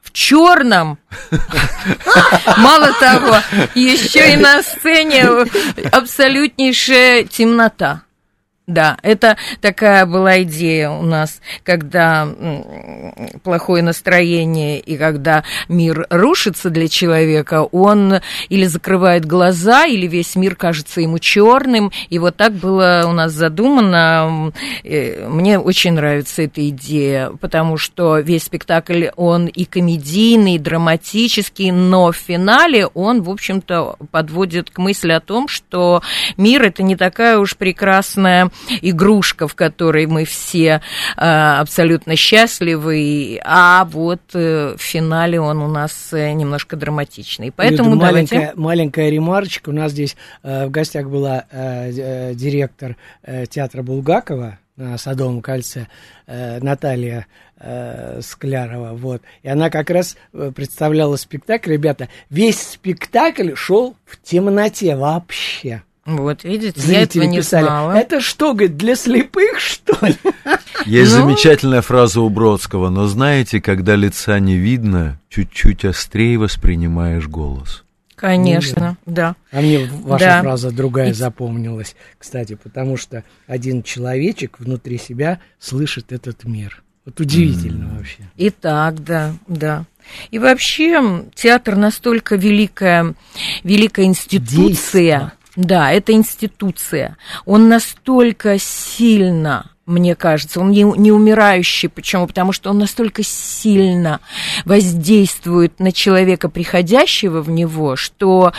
В 0.03 0.11
черном. 0.13 0.99
Мало 2.59 2.93
того, 2.99 3.37
еще 3.75 4.33
и 4.35 4.37
на 4.37 4.63
сцене 4.63 5.25
абсолютнейшая 5.93 7.25
темнота. 7.25 8.03
Да, 8.73 8.97
это 9.03 9.37
такая 9.61 10.07
была 10.07 10.45
идея 10.45 10.89
у 10.89 11.03
нас, 11.03 11.43
когда 11.63 12.27
плохое 13.43 13.83
настроение 13.83 14.81
и 14.81 14.97
когда 14.97 15.45
мир 15.69 16.07
рушится 16.09 16.71
для 16.71 16.89
человека, 16.89 17.65
он 17.65 18.21
или 18.49 18.65
закрывает 18.65 19.27
глаза, 19.27 19.85
или 19.85 20.07
весь 20.07 20.37
мир 20.37 20.57
кажется 20.57 21.03
ему 21.03 21.19
черным. 21.19 21.93
И 22.09 22.19
вот 22.19 22.37
так 22.37 22.55
было 22.55 23.05
у 23.07 23.13
нас 23.13 23.33
задумано. 23.33 24.53
Э, 24.85 25.29
мне 25.29 25.59
очень 25.59 25.93
нравится 25.93 26.41
эта 26.41 26.67
идея, 26.71 27.31
потому 27.43 27.77
что 27.77 28.21
весь 28.21 28.45
спектакль, 28.45 29.09
он 29.17 29.49
и 29.49 29.67
комедийный, 29.67 30.55
и 30.55 30.59
драматический, 30.59 31.73
но 31.73 32.11
в 32.11 32.17
финале 32.17 32.87
он, 32.87 33.21
в 33.23 33.29
общем-то, 33.29 33.97
подводит 34.11 34.71
к 34.71 34.79
мысли 34.79 35.13
о 35.13 35.21
том, 35.21 35.47
что 35.47 36.01
мир 36.39 36.63
это 36.63 36.83
не 36.83 36.97
такая 36.97 37.37
уж 37.37 37.55
прекрасная 37.57 38.51
игрушка, 38.81 39.49
в 39.49 39.55
которой 39.55 40.07
мы 40.07 40.25
все 40.25 40.81
э, 41.17 41.21
абсолютно 41.21 42.17
счастливы, 42.17 43.41
а 43.45 43.85
вот 43.85 44.21
э, 44.35 44.75
в 44.77 44.81
финале 44.81 45.41
он 45.41 45.59
у 45.59 45.69
нас 45.69 46.13
э, 46.13 46.33
немножко 46.33 46.77
драматичный. 46.77 47.53
Поэтому 47.55 47.95
Люда, 47.95 48.07
давайте... 48.07 48.35
маленькая, 48.35 48.57
маленькая 48.57 49.11
ремарочка. 49.11 49.71
У 49.71 49.73
нас 49.73 49.93
здесь 49.93 50.17
в 50.43 50.69
гостях 50.69 51.09
была 51.09 51.45
директор 51.53 52.97
театра 53.51 53.83
Булгакова 53.83 54.59
на 54.77 54.99
Садовом 54.99 55.43
кольце 55.43 55.89
Наталья 56.27 57.27
Склярова, 58.21 58.95
вот. 58.95 59.23
И 59.43 59.49
она 59.49 59.71
как 59.71 59.91
раз 59.91 60.17
представляла 60.55 61.17
спектакль. 61.17 61.73
Ребята, 61.73 62.09
весь 62.31 62.61
спектакль 62.61 63.55
шел 63.55 63.97
в 64.05 64.21
темноте 64.23 64.97
вообще. 64.97 65.83
Вот, 66.05 66.43
видите, 66.43 66.81
Зрители 66.81 66.95
я 66.95 67.03
этого 67.03 67.25
не 67.25 67.39
писали. 67.39 67.65
знала. 67.65 67.93
Это 67.93 68.21
что, 68.21 68.55
говорит, 68.55 68.77
для 68.77 68.97
слепых, 68.97 69.61
что 69.61 70.05
ли? 70.05 70.17
Есть 70.85 71.13
ну... 71.13 71.23
замечательная 71.23 71.81
фраза 71.81 72.21
у 72.21 72.29
Бродского, 72.29 72.91
но 72.91 73.07
знаете, 73.07 73.61
когда 73.61 73.95
лица 73.95 74.39
не 74.41 74.57
видно, 74.57 75.21
чуть-чуть 75.29 75.85
острее 75.85 76.39
воспринимаешь 76.39 77.29
голос. 77.29 77.85
Конечно, 78.17 78.97
ну, 79.07 79.13
да. 79.13 79.37
А 79.51 79.61
мне 79.61 79.89
ваша 80.05 80.25
да. 80.25 80.43
фраза 80.43 80.71
другая 80.71 81.11
И... 81.11 81.13
запомнилась, 81.13 81.95
кстати, 82.19 82.55
потому 82.55 82.97
что 82.97 83.25
один 83.47 83.83
человечек 83.83 84.59
внутри 84.59 84.99
себя 84.99 85.41
слышит 85.61 86.13
этот 86.13 86.45
мир. 86.45 86.83
Вот 87.05 87.19
удивительно 87.19 87.85
mm. 87.85 87.97
вообще. 87.97 88.19
И 88.37 88.51
так, 88.51 89.03
да, 89.03 89.35
да. 89.49 89.85
И 90.31 90.39
вообще 90.39 91.25
театр 91.35 91.75
настолько 91.75 92.37
великая, 92.37 93.15
великая 93.65 94.07
институция. 94.07 95.19
Действо 95.19 95.33
да, 95.57 95.91
это 95.93 96.13
институция. 96.13 97.17
Он 97.45 97.69
настолько 97.69 98.59
сильно 98.59 99.73
мне 99.85 100.15
кажется. 100.15 100.61
Он 100.61 100.71
не, 100.71 100.83
не 100.83 101.11
умирающий. 101.11 101.89
Почему? 101.89 102.27
Потому 102.27 102.53
что 102.53 102.71
он 102.71 102.79
настолько 102.79 103.23
сильно 103.23 104.21
воздействует 104.65 105.81
на 105.81 105.93
человека, 105.93 106.49
приходящего 106.49 107.43
в 107.43 107.51
него, 107.51 107.97
что 107.97 108.53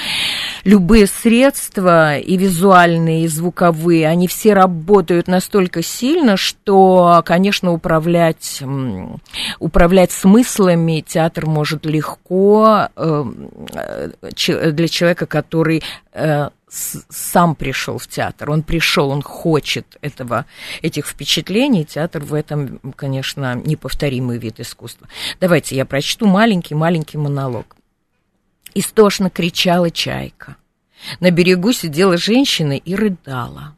любые 0.66 1.08
средства, 1.08 2.18
и 2.18 2.36
визуальные, 2.38 3.24
и 3.24 3.28
звуковые, 3.28 4.08
они 4.08 4.28
все 4.28 4.54
работают 4.54 5.28
настолько 5.28 5.82
сильно, 5.82 6.36
что, 6.36 7.22
конечно, 7.26 7.72
управлять, 7.72 8.62
управлять 9.60 10.12
смыслами 10.12 11.04
театр 11.06 11.46
может 11.46 11.86
легко 11.86 12.90
э, 12.96 13.24
для 14.72 14.88
человека, 14.88 15.26
который 15.26 15.84
э, 16.14 16.50
сам 16.74 17.56
пришел 17.56 17.98
в 17.98 18.08
театр. 18.08 18.50
Он 18.50 18.64
пришел, 18.64 19.10
он 19.10 19.22
хочет 19.22 19.98
этого, 20.02 20.46
этих 20.82 21.08
впечатлений. 21.08 21.86
Театр 21.86 22.24
в 22.24 22.34
этом, 22.34 22.80
конечно, 22.96 23.56
неповторимый 23.56 24.40
вид 24.40 24.60
искусства. 24.60 25.08
Давайте 25.40 25.76
я 25.76 25.86
прочту 25.86 26.26
маленький-маленький 26.26 27.18
монолог. 27.18 27.76
Истошно 28.74 29.30
кричала 29.30 29.92
чайка. 29.92 30.56
На 31.20 31.32
берегу 31.32 31.74
сидела 31.74 32.18
женщина 32.18 32.74
и 32.74 32.96
рыдала. 32.96 33.76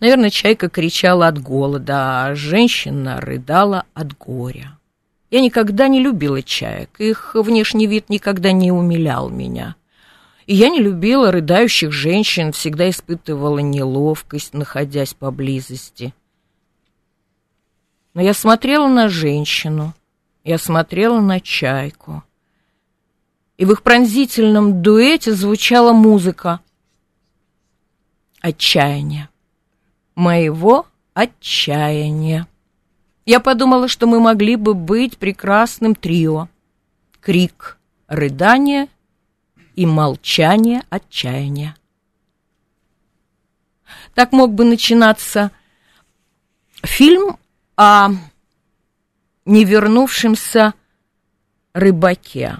Наверное, 0.00 0.30
чайка 0.30 0.68
кричала 0.68 1.28
от 1.28 1.40
голода, 1.40 2.26
а 2.26 2.34
женщина 2.34 3.20
рыдала 3.20 3.84
от 3.94 4.16
горя. 4.18 4.78
Я 5.30 5.40
никогда 5.40 5.88
не 5.88 6.00
любила 6.00 6.42
чаек, 6.42 6.90
их 6.98 7.34
внешний 7.34 7.86
вид 7.86 8.08
никогда 8.08 8.52
не 8.52 8.70
умилял 8.70 9.30
меня. 9.30 9.76
И 10.46 10.54
я 10.54 10.68
не 10.68 10.80
любила 10.80 11.30
рыдающих 11.30 11.92
женщин, 11.92 12.52
всегда 12.52 12.90
испытывала 12.90 13.58
неловкость, 13.58 14.54
находясь 14.54 15.14
поблизости. 15.14 16.14
Но 18.12 18.22
я 18.22 18.34
смотрела 18.34 18.88
на 18.88 19.08
женщину, 19.08 19.94
я 20.44 20.58
смотрела 20.58 21.20
на 21.20 21.40
чайку. 21.40 22.22
И 23.56 23.64
в 23.64 23.72
их 23.72 23.82
пронзительном 23.82 24.82
дуэте 24.82 25.32
звучала 25.32 25.92
музыка 25.92 26.60
отчаяния 28.40 29.30
моего 30.14 30.86
отчаяния. 31.12 32.46
Я 33.26 33.40
подумала, 33.40 33.88
что 33.88 34.06
мы 34.06 34.20
могли 34.20 34.56
бы 34.56 34.74
быть 34.74 35.18
прекрасным 35.18 35.94
трио. 35.94 36.48
Крик, 37.20 37.78
рыдание 38.06 38.88
и 39.76 39.86
молчание 39.86 40.82
отчаяния. 40.90 41.76
Так 44.14 44.32
мог 44.32 44.52
бы 44.52 44.64
начинаться 44.64 45.50
фильм 46.82 47.38
о 47.76 48.10
невернувшемся 49.44 50.74
рыбаке. 51.72 52.58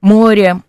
Море 0.00 0.62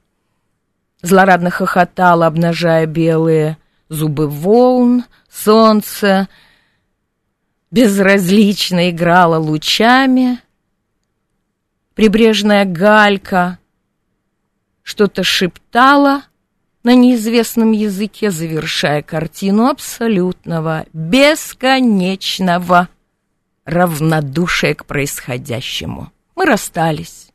злорадно 1.02 1.50
хохотало, 1.50 2.26
обнажая 2.28 2.86
белые 2.86 3.58
зубы 3.90 4.28
волн, 4.28 5.06
солнце 5.30 6.28
безразлично 7.72 8.90
играло 8.90 9.38
лучами, 9.38 10.40
прибрежная 11.96 12.66
галька 12.66 13.60
что-то 14.88 15.22
шептала 15.22 16.24
на 16.84 16.96
неизвестном 16.96 17.74
языке, 17.74 18.32
завершая 18.32 19.02
картину 19.02 19.68
абсолютного, 19.68 20.86
бесконечного 20.94 22.88
равнодушия 23.66 24.76
к 24.76 24.86
происходящему. 24.86 26.14
Мы 26.38 26.46
расстались. 26.46 27.28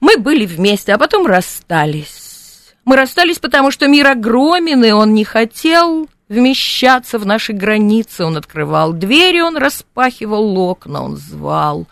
Мы 0.00 0.18
были 0.18 0.44
вместе, 0.44 0.92
а 0.92 0.98
потом 0.98 1.26
расстались. 1.26 2.74
Мы 2.84 2.96
расстались, 2.96 3.38
потому 3.38 3.70
что 3.70 3.88
мир 3.88 4.08
огромен, 4.08 4.84
и 4.84 4.90
он 4.90 5.14
не 5.14 5.24
хотел 5.24 6.06
вмещаться 6.28 7.18
в 7.18 7.24
наши 7.24 7.54
границы. 7.54 8.26
Он 8.26 8.36
открывал 8.36 8.92
двери, 8.92 9.40
он 9.40 9.56
распахивал 9.56 10.58
окна, 10.58 11.02
он 11.02 11.16
звал. 11.16 11.86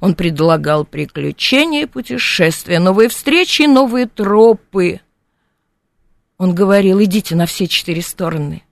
Он 0.00 0.14
предлагал 0.14 0.84
приключения 0.84 1.82
и 1.82 1.86
путешествия, 1.86 2.78
новые 2.78 3.08
встречи 3.08 3.62
и 3.62 3.66
новые 3.66 4.06
тропы. 4.06 5.00
Он 6.38 6.54
говорил, 6.54 7.02
идите 7.02 7.34
на 7.34 7.46
все 7.46 7.66
четыре 7.66 8.02
стороны. 8.02 8.62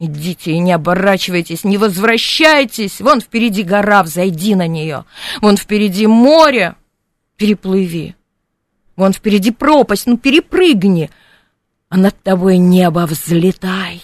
Идите 0.00 0.50
и 0.50 0.58
не 0.58 0.72
оборачивайтесь, 0.72 1.64
не 1.64 1.78
возвращайтесь. 1.78 3.00
Вон 3.00 3.20
впереди 3.20 3.62
гора, 3.62 4.02
взойди 4.02 4.54
на 4.54 4.66
нее. 4.66 5.04
Вон 5.40 5.56
впереди 5.56 6.06
море, 6.06 6.74
переплыви. 7.36 8.16
Вон 8.96 9.12
впереди 9.12 9.50
пропасть, 9.50 10.06
ну 10.06 10.18
перепрыгни, 10.18 11.10
а 11.88 11.96
над 11.96 12.20
тобой 12.22 12.58
небо 12.58 13.06
взлетай. 13.06 14.02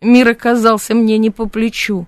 Мир 0.00 0.28
оказался 0.28 0.94
мне 0.94 1.18
не 1.18 1.30
по 1.30 1.48
плечу. 1.48 2.06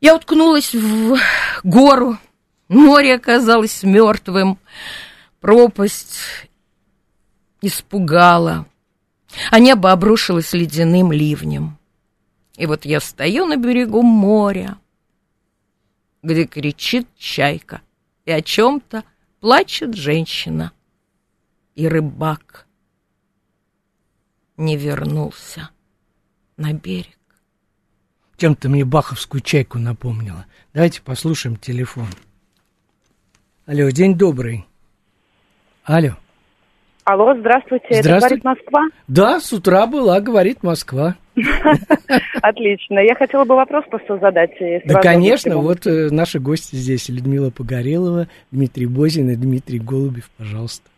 Я 0.00 0.14
уткнулась 0.14 0.74
в 0.74 1.18
гору, 1.64 2.18
море 2.68 3.14
оказалось 3.14 3.82
мертвым, 3.82 4.58
пропасть 5.40 6.18
испугала, 7.62 8.66
а 9.50 9.58
небо 9.58 9.92
обрушилось 9.92 10.52
ледяным 10.52 11.12
ливнем. 11.12 11.78
И 12.56 12.66
вот 12.66 12.84
я 12.84 13.00
стою 13.00 13.46
на 13.46 13.56
берегу 13.56 14.02
моря, 14.02 14.78
где 16.22 16.46
кричит 16.46 17.08
чайка 17.16 17.80
и 18.24 18.32
о 18.32 18.42
чем-то 18.42 19.04
плачет 19.40 19.94
женщина. 19.94 20.72
И 21.74 21.86
рыбак 21.86 22.66
не 24.56 24.76
вернулся 24.76 25.70
на 26.56 26.72
берег. 26.72 27.15
Чем-то 28.36 28.68
мне 28.68 28.84
баховскую 28.84 29.40
чайку 29.40 29.78
напомнила. 29.78 30.44
Давайте 30.74 31.00
послушаем 31.00 31.56
телефон. 31.56 32.06
Алло, 33.66 33.88
день 33.90 34.16
добрый. 34.16 34.66
Алло. 35.84 36.10
Алло, 37.04 37.34
здравствуйте. 37.38 37.86
Здравствуйте. 37.90 38.10
Это 38.10 38.18
говорит 38.18 38.44
Москва? 38.44 38.80
Да, 39.08 39.40
с 39.40 39.52
утра 39.52 39.86
была, 39.86 40.20
говорит 40.20 40.62
Москва. 40.62 41.14
Отлично. 42.42 42.98
Я 42.98 43.14
хотела 43.14 43.44
бы 43.44 43.54
вопрос 43.54 43.84
просто 43.88 44.18
задать. 44.18 44.50
если 44.58 44.88
Да, 44.88 45.00
конечно, 45.00 45.58
вот 45.58 45.86
э, 45.86 46.10
наши 46.10 46.40
гости 46.40 46.74
здесь. 46.76 47.08
Людмила 47.08 47.50
Погорелова, 47.50 48.26
Дмитрий 48.50 48.86
Бозин 48.86 49.30
и 49.30 49.36
Дмитрий 49.36 49.78
Голубев, 49.78 50.28
пожалуйста. 50.36 50.90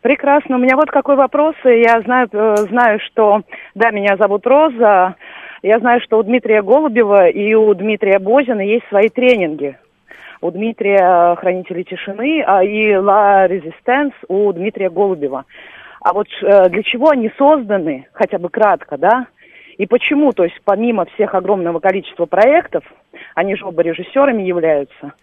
Прекрасно. 0.00 0.56
У 0.56 0.60
меня 0.60 0.76
вот 0.76 0.90
какой 0.90 1.16
вопрос. 1.16 1.56
Я 1.64 2.00
знаю, 2.02 2.28
э, 2.32 2.56
знаю, 2.70 3.00
что... 3.06 3.42
Да, 3.74 3.90
меня 3.90 4.16
зовут 4.16 4.46
Роза. 4.46 5.16
Я 5.66 5.80
знаю, 5.80 6.00
что 6.00 6.20
у 6.20 6.22
Дмитрия 6.22 6.62
Голубева 6.62 7.26
и 7.26 7.52
у 7.54 7.74
Дмитрия 7.74 8.20
Бозина 8.20 8.60
есть 8.60 8.86
свои 8.86 9.08
тренинги. 9.08 9.76
У 10.40 10.52
Дмитрия 10.52 11.32
э, 11.32 11.36
Хранители 11.40 11.82
тишины, 11.82 12.44
а 12.46 12.62
и 12.62 12.92
La 12.92 13.48
Resistance 13.48 14.12
у 14.28 14.52
Дмитрия 14.52 14.90
Голубева. 14.90 15.44
А 16.02 16.12
вот 16.12 16.28
э, 16.40 16.68
для 16.68 16.84
чего 16.84 17.08
они 17.08 17.32
созданы, 17.36 18.06
хотя 18.12 18.38
бы 18.38 18.48
кратко, 18.48 18.96
да? 18.96 19.26
И 19.76 19.86
почему, 19.86 20.30
то 20.30 20.44
есть 20.44 20.54
помимо 20.64 21.04
всех 21.06 21.34
огромного 21.34 21.80
количества 21.80 22.26
проектов, 22.26 22.84
они 23.34 23.56
же 23.56 23.66
оба 23.66 23.82
режиссерами 23.82 24.44
являются, 24.44 25.14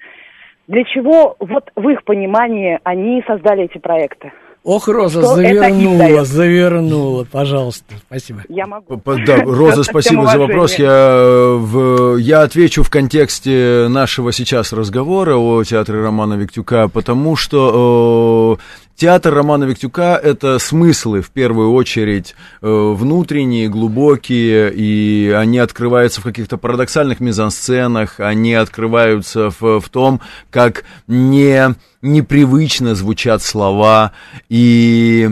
для 0.67 0.83
чего, 0.83 1.37
вот 1.39 1.71
в 1.73 1.87
их 1.87 2.03
понимании, 2.03 2.81
они 2.83 3.23
создали 3.25 3.63
эти 3.63 3.77
проекты? 3.77 4.33
Ох, 4.63 4.87
Роза, 4.87 5.21
Что 5.21 5.35
завернула, 5.35 6.23
завернула, 6.23 7.27
пожалуйста, 7.29 7.95
спасибо. 8.07 8.43
Я 8.47 8.65
могу. 8.65 9.01
Да, 9.25 9.43
Роза, 9.43 9.83
спасибо 9.83 10.25
за 10.27 10.37
вопрос. 10.37 10.75
Я, 10.75 10.87
э, 10.87 11.55
в, 11.57 12.15
я 12.17 12.43
отвечу 12.43 12.81
в 12.81 12.89
контексте 12.89 13.87
нашего 13.89 14.31
сейчас 14.31 14.71
разговора 14.71 15.35
о 15.35 15.63
театре 15.65 16.01
Романа 16.01 16.35
Виктюка, 16.35 16.87
потому 16.87 17.35
что 17.35 18.57
театр 19.03 19.33
Романа 19.33 19.65
Виктюка— 19.65 20.17
это 20.23 20.59
смыслы, 20.59 21.21
в 21.21 21.29
первую 21.29 21.73
очередь, 21.73 22.35
э, 22.61 22.67
внутренние, 22.69 23.67
глубокие, 23.67 24.71
и 24.73 25.29
они 25.35 25.59
открываются 25.59 26.21
в 26.21 26.23
каких-то 26.23 26.55
парадоксальных 26.55 27.19
мизансценах, 27.19 28.21
они 28.21 28.53
открываются 28.53 29.49
в, 29.59 29.81
в 29.81 29.89
том, 29.89 30.21
как 30.49 30.85
не 31.07 31.75
непривычно 32.01 32.95
звучат 32.95 33.41
слова, 33.41 34.13
и 34.47 35.31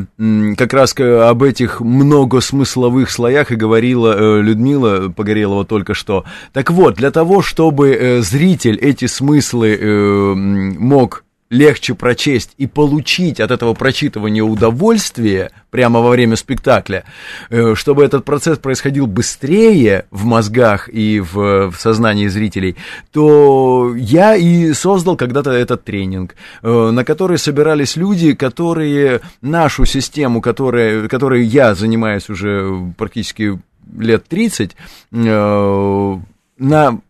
как 0.57 0.73
раз 0.73 0.93
об 0.97 1.41
этих 1.41 1.79
многосмысловых 1.79 3.09
слоях 3.09 3.53
и 3.53 3.55
говорила 3.55 4.13
э, 4.13 4.41
Людмила 4.41 5.07
Погорелова 5.07 5.63
только 5.63 5.93
что. 5.93 6.25
Так 6.51 6.71
вот, 6.71 6.95
для 6.95 7.11
того, 7.11 7.41
чтобы 7.41 7.91
э, 7.91 8.21
зритель 8.21 8.75
эти 8.75 9.05
смыслы 9.05 10.35
мог 10.77 11.23
легче 11.51 11.93
прочесть 11.93 12.51
и 12.57 12.65
получить 12.65 13.39
от 13.39 13.51
этого 13.51 13.73
прочитывания 13.73 14.41
удовольствие 14.41 15.51
прямо 15.69 15.99
во 15.99 16.09
время 16.09 16.37
спектакля, 16.37 17.03
э, 17.49 17.75
чтобы 17.75 18.03
этот 18.05 18.23
процесс 18.23 18.57
происходил 18.57 19.05
быстрее 19.05 20.05
в 20.11 20.23
мозгах 20.23 20.89
и 20.89 21.19
в, 21.19 21.69
в 21.69 21.75
сознании 21.77 22.27
зрителей, 22.27 22.77
то 23.11 23.93
я 23.95 24.35
и 24.35 24.71
создал 24.71 25.17
когда-то 25.17 25.51
этот 25.51 25.83
тренинг, 25.83 26.35
э, 26.63 26.89
на 26.91 27.03
который 27.03 27.37
собирались 27.37 27.97
люди, 27.97 28.33
которые 28.33 29.19
нашу 29.41 29.85
систему, 29.85 30.41
которая, 30.41 31.09
которой 31.09 31.43
я 31.43 31.75
занимаюсь 31.75 32.29
уже 32.29 32.93
практически 32.97 33.59
лет 33.97 34.25
30, 34.29 34.71
э, 35.11 36.17
на 36.57 37.01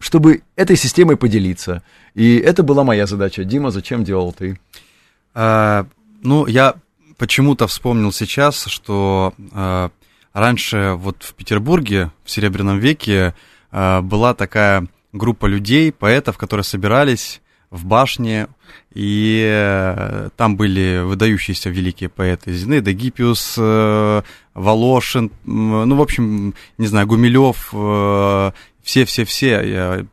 чтобы 0.00 0.42
этой 0.56 0.76
системой 0.76 1.16
поделиться. 1.16 1.82
И 2.14 2.36
это 2.36 2.64
была 2.64 2.82
моя 2.82 3.06
задача. 3.06 3.44
Дима, 3.44 3.70
зачем 3.70 4.02
делал 4.02 4.32
ты? 4.32 4.58
А, 5.34 5.86
Ну, 6.22 6.46
я 6.46 6.74
почему-то 7.16 7.66
вспомнил 7.66 8.12
сейчас, 8.12 8.64
что 8.64 9.34
э, 9.52 9.88
раньше 10.32 10.94
вот 10.96 11.22
в 11.22 11.34
Петербурге 11.34 12.10
в 12.24 12.30
Серебряном 12.30 12.78
веке 12.78 13.34
э, 13.70 14.00
была 14.00 14.34
такая 14.34 14.86
группа 15.12 15.46
людей, 15.46 15.92
поэтов, 15.92 16.38
которые 16.38 16.64
собирались 16.64 17.40
в 17.70 17.84
башне, 17.84 18.48
и 18.92 19.46
э, 19.48 20.30
там 20.36 20.56
были 20.56 21.02
выдающиеся 21.04 21.70
великие 21.70 22.08
поэты 22.08 22.52
Зинаида 22.52 22.92
Гиппиус, 22.92 23.54
э, 23.58 24.22
Волошин, 24.54 25.30
ну, 25.44 25.96
в 25.96 26.02
общем, 26.02 26.54
не 26.78 26.86
знаю, 26.86 27.06
Гумилев, 27.06 27.70
э, 27.72 28.52
все-все-все, 28.82 29.48
я 29.62 30.06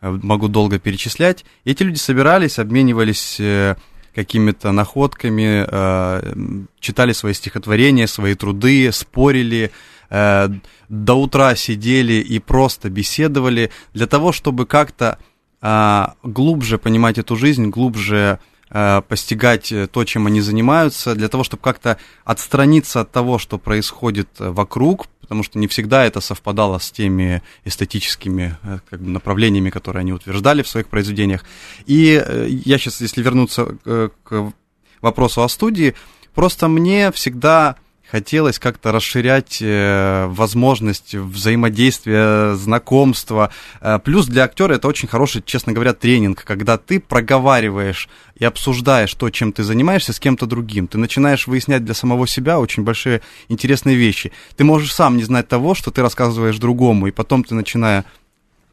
могу 0.00 0.48
долго 0.48 0.78
перечислять. 0.78 1.44
Эти 1.64 1.82
люди 1.82 1.98
собирались, 1.98 2.58
обменивались 2.58 3.38
э, 3.38 3.76
какими-то 4.14 4.72
находками, 4.72 5.66
э, 5.68 6.54
читали 6.80 7.12
свои 7.12 7.34
стихотворения, 7.34 8.06
свои 8.06 8.34
труды, 8.34 8.90
спорили, 8.92 9.70
э, 10.08 10.48
до 10.88 11.14
утра 11.14 11.54
сидели 11.54 12.14
и 12.14 12.38
просто 12.38 12.88
беседовали 12.88 13.70
для 13.92 14.06
того, 14.06 14.32
чтобы 14.32 14.66
как-то 14.66 15.18
а, 15.62 16.14
глубже 16.22 16.78
понимать 16.78 17.18
эту 17.18 17.36
жизнь, 17.36 17.68
глубже 17.68 18.38
а, 18.70 19.02
постигать 19.02 19.72
то, 19.92 20.04
чем 20.04 20.26
они 20.26 20.40
занимаются, 20.40 21.14
для 21.14 21.28
того, 21.28 21.44
чтобы 21.44 21.62
как-то 21.62 21.98
отстраниться 22.24 23.02
от 23.02 23.12
того, 23.12 23.38
что 23.38 23.58
происходит 23.58 24.28
вокруг, 24.38 25.06
потому 25.30 25.44
что 25.44 25.60
не 25.60 25.68
всегда 25.68 26.04
это 26.04 26.20
совпадало 26.20 26.78
с 26.78 26.90
теми 26.90 27.40
эстетическими 27.64 28.56
э, 28.64 28.78
как 28.90 29.00
бы, 29.00 29.10
направлениями, 29.10 29.70
которые 29.70 30.00
они 30.00 30.12
утверждали 30.12 30.62
в 30.62 30.68
своих 30.68 30.88
произведениях. 30.88 31.44
И 31.86 32.20
э, 32.20 32.48
я 32.48 32.78
сейчас, 32.78 33.00
если 33.00 33.22
вернуться 33.22 33.76
к 34.24 34.52
вопросу 35.00 35.44
о 35.44 35.48
студии, 35.48 35.94
просто 36.34 36.66
мне 36.66 37.12
всегда 37.12 37.76
хотелось 38.10 38.58
как-то 38.58 38.92
расширять 38.92 39.58
э, 39.60 40.26
возможность 40.28 41.14
взаимодействия, 41.14 42.54
знакомства. 42.54 43.50
Э, 43.80 43.98
плюс 44.02 44.26
для 44.26 44.44
актера 44.44 44.74
это 44.74 44.88
очень 44.88 45.08
хороший, 45.08 45.42
честно 45.44 45.72
говоря, 45.72 45.92
тренинг, 45.92 46.44
когда 46.44 46.76
ты 46.76 47.00
проговариваешь 47.00 48.08
и 48.36 48.44
обсуждаешь 48.44 49.14
то, 49.14 49.30
чем 49.30 49.52
ты 49.52 49.62
занимаешься, 49.62 50.12
с 50.12 50.18
кем-то 50.18 50.46
другим. 50.46 50.88
Ты 50.88 50.98
начинаешь 50.98 51.46
выяснять 51.46 51.84
для 51.84 51.94
самого 51.94 52.26
себя 52.26 52.58
очень 52.58 52.82
большие 52.82 53.20
интересные 53.48 53.96
вещи. 53.96 54.32
Ты 54.56 54.64
можешь 54.64 54.92
сам 54.92 55.16
не 55.16 55.22
знать 55.22 55.48
того, 55.48 55.74
что 55.74 55.90
ты 55.90 56.02
рассказываешь 56.02 56.58
другому, 56.58 57.06
и 57.06 57.10
потом 57.10 57.44
ты 57.44 57.54
начиная... 57.54 58.04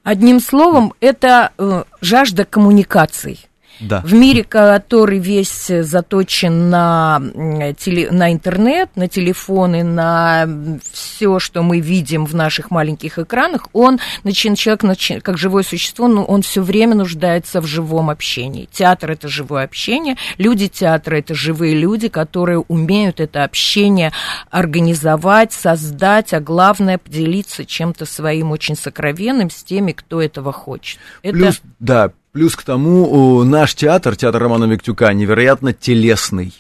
Одним 0.04 0.40
словом, 0.40 0.94
это 1.02 1.52
э, 1.58 1.84
жажда 2.02 2.46
коммуникаций. 2.46 3.48
Да. 3.80 4.02
В 4.02 4.14
мире, 4.14 4.44
который 4.44 5.20
весь 5.20 5.68
заточен 5.68 6.70
на, 6.70 7.22
теле, 7.78 8.10
на 8.12 8.32
интернет, 8.32 8.90
на 8.96 9.08
телефоны, 9.08 9.84
на 9.84 10.48
все, 10.92 11.40
что 11.40 11.62
мы 11.62 11.80
видим 11.80 12.26
в 12.26 12.36
наших 12.36 12.72
маленьких 12.72 13.20
экранах, 13.20 13.68
он, 13.74 14.00
начин, 14.24 14.56
человек, 14.56 14.84
начин, 14.84 15.22
как 15.22 15.38
живое 15.38 15.64
существо, 15.64 16.08
ну, 16.08 16.24
он 16.24 16.42
все 16.42 16.62
время 16.62 16.96
нуждается 16.96 17.62
в 17.62 17.66
живом 17.66 18.10
общении. 18.10 18.68
Театр– 18.72 19.12
это 19.12 19.28
живое 19.28 19.64
общение, 19.64 20.18
люди 20.38 20.68
театра– 20.68 21.16
это 21.18 21.34
живые 21.36 21.76
люди, 21.76 22.08
которые 22.08 22.60
умеют 22.60 23.20
это 23.20 23.44
общение 23.44 24.12
организовать, 24.50 25.54
создать, 25.54 26.34
а 26.34 26.40
главное– 26.40 26.98
поделиться 27.08 27.66
чем-то 27.66 28.06
своим 28.06 28.52
очень 28.52 28.76
сокровенным 28.76 29.50
с 29.50 29.64
теми, 29.64 29.92
кто 29.92 30.22
этого 30.22 30.52
хочет. 30.52 31.00
Плюс, 31.22 31.58
это... 31.58 31.68
да, 31.80 32.12
Плюс 32.38 32.56
к 32.56 32.62
тому, 32.62 33.44
наш 33.44 33.74
театр, 33.74 34.16
театр 34.16 34.40
Романа 34.40 34.66
Виктюка, 34.66 35.12
невероятно 35.12 35.74
телесный. 35.74 36.54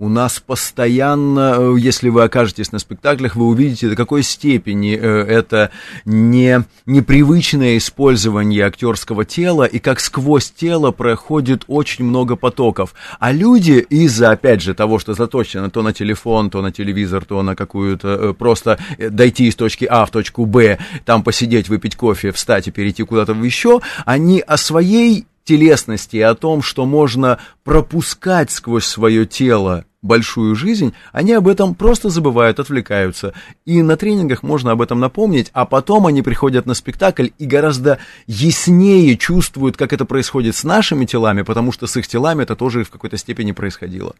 У 0.00 0.08
нас 0.08 0.40
постоянно, 0.40 1.56
э, 1.58 1.74
если 1.78 2.08
вы 2.08 2.22
окажетесь 2.22 2.72
на 2.72 2.78
спектаклях, 2.78 3.36
вы 3.36 3.44
увидите, 3.44 3.90
до 3.90 3.96
какой 3.96 4.22
степени 4.22 4.96
э, 4.96 4.98
это 4.98 5.72
не, 6.06 6.64
непривычное 6.86 7.76
использование 7.76 8.64
актерского 8.64 9.26
тела, 9.26 9.64
и 9.64 9.78
как 9.78 10.00
сквозь 10.00 10.52
тело 10.52 10.90
проходит 10.90 11.64
очень 11.66 12.06
много 12.06 12.36
потоков. 12.36 12.94
А 13.18 13.30
люди 13.30 13.72
из-за, 13.90 14.30
опять 14.30 14.62
же, 14.62 14.72
того, 14.72 14.98
что 14.98 15.12
заточено 15.12 15.68
то 15.68 15.82
на 15.82 15.92
телефон, 15.92 16.48
то 16.48 16.62
на 16.62 16.72
телевизор, 16.72 17.26
то 17.26 17.42
на 17.42 17.54
какую-то, 17.54 18.08
э, 18.08 18.32
просто 18.32 18.78
дойти 18.98 19.48
из 19.48 19.54
точки 19.54 19.84
А 19.84 20.06
в 20.06 20.10
точку 20.10 20.46
Б, 20.46 20.78
там 21.04 21.22
посидеть, 21.22 21.68
выпить 21.68 21.96
кофе, 21.96 22.32
встать 22.32 22.68
и 22.68 22.70
перейти 22.70 23.02
куда-то 23.02 23.34
еще, 23.34 23.82
они 24.06 24.40
о 24.40 24.56
своей 24.56 25.26
телесности 25.44 26.16
и 26.16 26.22
о 26.22 26.34
том, 26.34 26.62
что 26.62 26.86
можно 26.86 27.38
пропускать 27.64 28.50
сквозь 28.50 28.86
свое 28.86 29.26
тело 29.26 29.84
большую 30.02 30.54
жизнь, 30.54 30.94
они 31.12 31.32
об 31.32 31.48
этом 31.48 31.74
просто 31.74 32.08
забывают, 32.08 32.58
отвлекаются. 32.58 33.34
И 33.64 33.82
на 33.82 33.96
тренингах 33.96 34.42
можно 34.42 34.72
об 34.72 34.82
этом 34.82 35.00
напомнить, 35.00 35.50
а 35.52 35.66
потом 35.66 36.06
они 36.06 36.22
приходят 36.22 36.66
на 36.66 36.74
спектакль 36.74 37.28
и 37.38 37.46
гораздо 37.46 37.98
яснее 38.26 39.16
чувствуют, 39.16 39.76
как 39.76 39.92
это 39.92 40.04
происходит 40.04 40.56
с 40.56 40.64
нашими 40.64 41.04
телами, 41.04 41.42
потому 41.42 41.72
что 41.72 41.86
с 41.86 41.96
их 41.96 42.06
телами 42.06 42.42
это 42.42 42.56
тоже 42.56 42.84
в 42.84 42.90
какой-то 42.90 43.16
степени 43.16 43.52
происходило. 43.52 44.14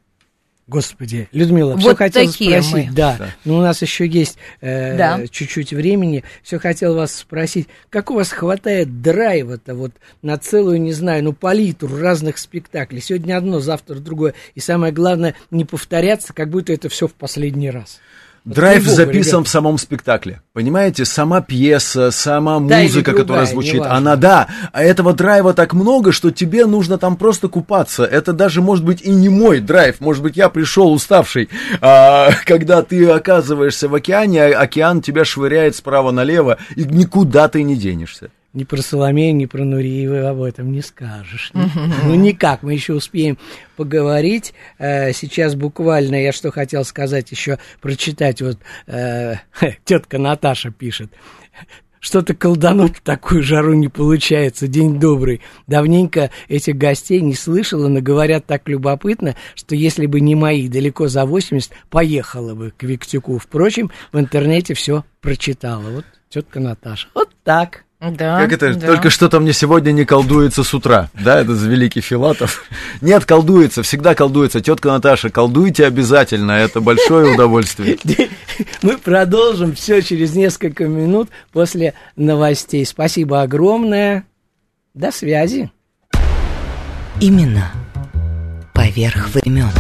Господи, 0.71 1.29
Людмила, 1.33 1.73
вот 1.73 1.81
все 1.81 1.97
хотел 1.97 2.31
спросить, 2.31 2.73
мы. 2.73 2.89
да, 2.93 3.17
да, 3.19 3.35
но 3.45 3.59
у 3.59 3.61
нас 3.61 3.83
еще 3.83 4.07
есть 4.07 4.39
э, 4.61 4.97
да. 4.97 5.27
чуть-чуть 5.27 5.73
времени. 5.73 6.23
Все 6.45 6.61
хотел 6.61 6.95
вас 6.95 7.13
спросить, 7.13 7.67
как 7.89 8.13
у 8.13 8.15
вас 8.15 8.31
хватает 8.31 9.03
драйва-то 9.03 9.75
вот 9.75 9.91
на 10.23 10.39
целую, 10.39 10.81
не 10.81 10.93
знаю, 10.93 11.25
ну 11.25 11.33
палитру 11.33 11.99
разных 11.99 12.39
спектаклей. 12.39 13.01
Сегодня 13.01 13.37
одно, 13.37 13.59
завтра 13.59 13.97
другое, 13.97 14.35
и 14.55 14.61
самое 14.61 14.93
главное 14.93 15.35
не 15.51 15.65
повторяться, 15.65 16.33
как 16.33 16.51
будто 16.51 16.73
это 16.73 16.89
все 16.89 17.09
в 17.09 17.15
последний 17.15 17.71
раз. 17.71 17.99
Драйв 18.45 18.85
записан 18.85 19.41
ребят. 19.41 19.49
в 19.49 19.51
самом 19.51 19.79
спектакле. 19.79 20.41
Понимаете, 20.53 21.05
сама 21.05 21.43
пьеса, 21.43 22.11
сама 22.11 22.59
да, 22.61 22.81
музыка, 22.81 23.11
другая, 23.11 23.23
которая 23.23 23.47
звучит, 23.47 23.83
она 23.83 24.17
да. 24.17 24.49
А 24.73 24.83
этого 24.83 25.13
драйва 25.13 25.53
так 25.53 25.75
много, 25.75 26.11
что 26.13 26.31
тебе 26.31 26.65
нужно 26.67 26.97
там 26.97 27.17
просто 27.17 27.49
купаться. 27.49 28.05
Это 28.05 28.33
даже 28.33 28.63
может 28.63 28.85
быть 28.85 29.03
и 29.03 29.11
не 29.11 29.29
мой 29.29 29.61
драйв. 29.61 30.01
Может 30.01 30.23
быть, 30.23 30.37
я 30.37 30.49
пришел 30.49 30.93
уставший. 30.93 31.51
А, 31.81 32.31
когда 32.47 32.83
ты 32.83 33.09
оказываешься 33.09 33.89
в 33.89 33.95
океане, 33.95 34.47
а 34.47 34.61
океан 34.61 35.03
тебя 35.03 35.25
швыряет 35.25 35.77
справа 35.77 36.11
налево, 36.11 36.59
и 36.77 36.85
никуда 36.85 37.49
ты 37.49 37.63
не 37.63 37.77
денешься 37.77 38.31
ни 38.53 38.65
про 38.65 38.83
Соломею, 38.83 39.35
ни 39.37 39.47
про 39.47 39.65
Нуриеву 39.65 40.27
об 40.27 40.43
этом 40.43 40.73
не 40.73 40.83
скажешь. 40.83 41.53
Ну, 41.55 42.15
никак, 42.15 42.63
мы 42.63 42.73
еще 42.73 42.95
успеем 42.95 43.39
поговорить. 43.77 44.55
Э, 44.79 45.13
сейчас 45.13 45.55
буквально 45.55 46.17
я 46.17 46.33
что 46.33 46.51
хотел 46.51 46.85
сказать, 46.85 47.31
еще 47.31 47.59
прочитать. 47.81 48.43
Вот 48.43 48.59
э, 48.87 49.35
тетка 49.85 50.19
Наташа 50.19 50.71
пишет. 50.71 51.11
Что-то 52.01 52.35
колдануть 52.35 52.97
в 52.97 53.01
такую 53.03 53.43
жару 53.43 53.75
не 53.75 53.89
получается. 53.89 54.67
День 54.67 54.99
добрый. 54.99 55.43
Давненько 55.67 56.31
этих 56.49 56.77
гостей 56.77 57.21
не 57.21 57.35
слышала, 57.35 57.89
но 57.89 58.01
говорят 58.01 58.47
так 58.47 58.69
любопытно, 58.69 59.37
что 59.55 59.75
если 59.75 60.07
бы 60.07 60.21
не 60.21 60.35
мои 60.35 60.69
далеко 60.69 61.09
за 61.09 61.27
80, 61.27 61.71
поехала 61.91 62.55
бы 62.55 62.73
к 62.77 62.83
Виктюку. 62.83 63.39
Впрочем, 63.39 63.91
в 64.13 64.19
интернете 64.19 64.73
все 64.73 65.05
прочитала. 65.21 65.91
Вот 65.91 66.07
тетка 66.31 66.59
Наташа. 66.59 67.09
Вот 67.15 67.29
так. 67.45 67.85
Да, 68.01 68.41
как 68.41 68.53
это? 68.55 68.75
Да. 68.75 68.87
Только 68.87 69.11
что-то 69.11 69.41
мне 69.41 69.53
сегодня 69.53 69.93
не 69.93 70.07
колдуется 70.07 70.65
с 70.65 70.73
утра. 70.73 71.11
Да, 71.13 71.39
это 71.41 71.53
великий 71.53 72.01
Филатов. 72.01 72.65
Нет, 73.03 73.27
колдуется, 73.27 73.83
всегда 73.83 74.15
колдуется. 74.15 74.63
Тетка 74.63 74.89
Наташа, 74.89 75.29
колдуйте 75.29 75.85
обязательно, 75.85 76.53
это 76.53 76.81
большое 76.81 77.35
удовольствие. 77.35 77.99
Мы 78.83 78.97
продолжим 78.97 79.75
все 79.75 80.01
через 80.01 80.35
несколько 80.35 80.87
минут 80.87 81.29
после 81.53 81.93
новостей. 82.17 82.87
Спасибо 82.87 83.43
огромное. 83.43 84.25
До 84.95 85.13
связи. 85.13 85.71
Именно 87.21 87.71
поверх 88.73 89.29
времен. 89.35 89.71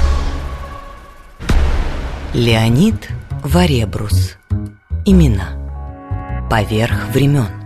Леонид 2.35 3.09
Варебрус. 3.43 4.37
Имена 5.07 5.49
поверх 6.51 7.09
времен. 7.15 7.60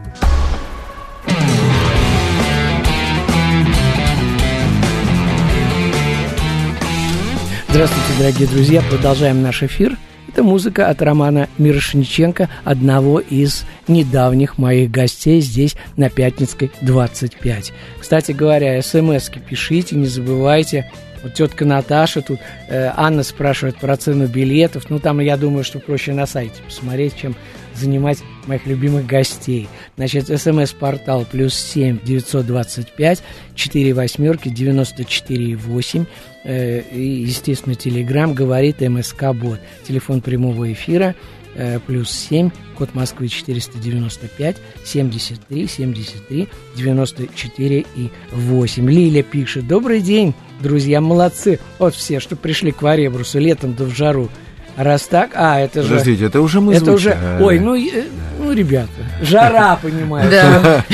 Здравствуйте, 7.74 8.18
дорогие 8.20 8.46
друзья. 8.46 8.82
Продолжаем 8.88 9.42
наш 9.42 9.64
эфир. 9.64 9.98
Это 10.28 10.44
музыка 10.44 10.90
от 10.90 11.02
Романа 11.02 11.48
Мирошниченко, 11.58 12.48
одного 12.62 13.18
из 13.18 13.64
недавних 13.88 14.58
моих 14.58 14.92
гостей 14.92 15.40
здесь 15.40 15.74
на 15.96 16.08
Пятницкой 16.08 16.70
25. 16.82 17.72
Кстати 18.00 18.30
говоря, 18.30 18.80
смс 18.80 19.28
пишите, 19.48 19.96
не 19.96 20.06
забывайте. 20.06 20.88
Вот 21.24 21.34
тетка 21.34 21.64
Наташа 21.64 22.20
тут, 22.20 22.38
э, 22.68 22.92
Анна 22.94 23.24
спрашивает 23.24 23.76
про 23.76 23.96
цену 23.96 24.28
билетов. 24.28 24.88
Ну, 24.88 25.00
там, 25.00 25.18
я 25.18 25.36
думаю, 25.36 25.64
что 25.64 25.80
проще 25.80 26.12
на 26.12 26.26
сайте 26.26 26.62
посмотреть, 26.64 27.16
чем 27.16 27.34
занимать 27.74 28.18
моих 28.46 28.66
любимых 28.66 29.06
гостей. 29.06 29.68
Значит, 29.96 30.26
смс-портал 30.26 31.26
плюс 31.30 31.54
семь 31.54 31.98
девятьсот 32.02 32.46
двадцать 32.46 32.92
пять 32.92 33.22
четыре 33.54 33.94
восьмерки 33.94 34.48
девяносто 34.48 35.04
четыре 35.04 35.56
восемь. 35.56 36.06
Э, 36.44 36.80
и, 36.80 37.22
естественно, 37.22 37.74
Телеграм 37.74 38.34
говорит 38.34 38.80
МСК 38.80 39.32
Бот. 39.32 39.60
Телефон 39.86 40.20
прямого 40.20 40.72
эфира 40.72 41.14
э, 41.54 41.78
плюс 41.86 42.10
7, 42.10 42.50
код 42.76 42.94
Москвы 42.94 43.28
495, 43.28 44.56
73, 44.84 45.66
73, 45.66 46.48
94 46.76 47.86
и 47.96 48.10
8. 48.32 48.90
Лиля 48.90 49.22
пишет, 49.22 49.66
добрый 49.66 50.00
день, 50.00 50.34
друзья, 50.60 51.00
молодцы. 51.00 51.58
Вот 51.78 51.94
все, 51.94 52.20
что 52.20 52.36
пришли 52.36 52.72
к 52.72 52.82
Варебрусу 52.82 53.38
летом 53.38 53.74
да 53.74 53.84
в 53.84 53.90
жару. 53.90 54.28
Раз 54.76 55.02
так, 55.02 55.30
а, 55.34 55.60
это 55.60 55.82
же... 55.82 55.88
Подождите, 55.90 56.24
это 56.26 56.40
уже 56.40 56.60
мы 56.60 56.74
Это 56.74 56.92
уже, 56.92 57.16
ой, 57.40 57.60
ну, 57.60 57.76
э, 57.76 58.04
ну, 58.38 58.52
ребята, 58.52 58.90
жара, 59.22 59.78
понимаете. 59.80 60.30
Да. 60.30 60.84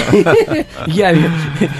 Я 0.87 1.12
ви- 1.12 1.31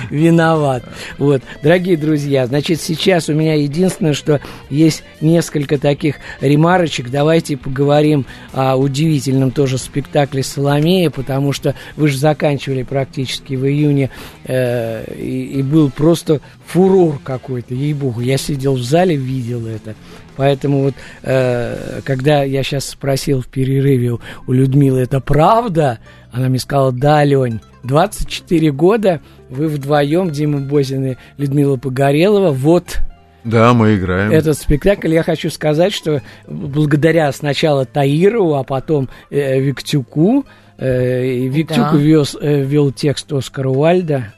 виноват. 0.09 0.83
Вот, 1.19 1.43
дорогие 1.63 1.97
друзья, 1.97 2.47
значит, 2.47 2.81
сейчас 2.81 3.29
у 3.29 3.35
меня 3.35 3.55
единственное, 3.55 4.15
что 4.15 4.41
есть 4.71 5.05
несколько 5.21 5.79
таких 5.79 6.17
ремарочек. 6.41 7.11
Давайте 7.11 7.57
поговорим 7.57 8.25
о 8.53 8.77
удивительном 8.77 9.51
тоже 9.51 9.77
спектакле 9.77 10.43
«Соломея», 10.43 11.11
потому 11.11 11.53
что 11.53 11.75
вы 11.97 12.09
же 12.09 12.17
заканчивали 12.17 12.83
практически 12.83 13.55
в 13.55 13.67
июне, 13.67 14.11
э, 14.45 15.05
и, 15.15 15.59
и 15.59 15.63
был 15.63 15.91
просто 15.91 16.41
фурор 16.67 17.21
какой-то, 17.23 17.75
ей-богу. 17.75 18.21
Я 18.21 18.39
сидел 18.39 18.75
в 18.75 18.83
зале, 18.83 19.17
видел 19.17 19.67
это. 19.67 19.95
Поэтому 20.41 20.81
вот, 20.85 20.95
э, 21.23 22.01
когда 22.03 22.43
я 22.45 22.63
сейчас 22.63 22.87
спросил 22.89 23.43
в 23.43 23.49
перерыве 23.49 24.13
у- 24.13 24.21
у 24.47 24.53
Людмилы, 24.53 25.01
это 25.01 25.21
правда? 25.21 25.99
Она 26.33 26.49
мне 26.49 26.59
сказала, 26.59 26.93
да, 26.93 27.23
Лень, 27.25 27.61
24 27.85 28.71
года 28.73 29.21
вы 29.51 29.69
вдвоем, 29.69 30.31
Дима 30.31 30.61
Бозин 30.61 31.05
и 31.05 31.17
Людмила 31.37 31.77
Погорелова, 31.77 32.53
вот 32.53 33.01
Да, 33.45 33.75
мы 33.75 33.97
играем. 33.97 34.31
этот 34.33 34.57
спектакль. 34.57 35.13
Я 35.13 35.25
хочу 35.25 35.51
сказать, 35.51 35.93
что 35.93 36.23
благодаря 36.49 37.31
сначала 37.33 37.85
Таирову, 37.85 38.55
а 38.55 38.65
потом 38.65 39.11
э, 39.31 39.61
Виктюку, 39.61 40.47
э, 40.79 41.49
Виктюк 41.49 41.93
Да. 41.93 41.99
вез, 41.99 42.35
э, 42.41 42.63
вел 42.63 42.93
текст 42.93 43.31
Оскара 43.31 43.69
Уальда. 43.69 44.33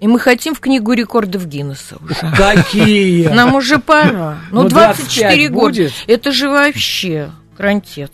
И 0.00 0.06
мы 0.06 0.18
хотим 0.18 0.54
в 0.54 0.60
книгу 0.60 0.92
рекордов 0.92 1.46
Гиннесса 1.46 1.96
уже. 2.04 2.14
Какие! 2.36 3.28
Нам 3.28 3.54
уже 3.54 3.78
пора. 3.78 4.38
Ну, 4.50 4.62
Ну, 4.64 4.68
24 4.68 5.48
25 5.48 5.50
года. 5.52 5.90
Это 6.06 6.32
же 6.32 6.48
вообще 6.48 7.30
крантец. 7.56 8.10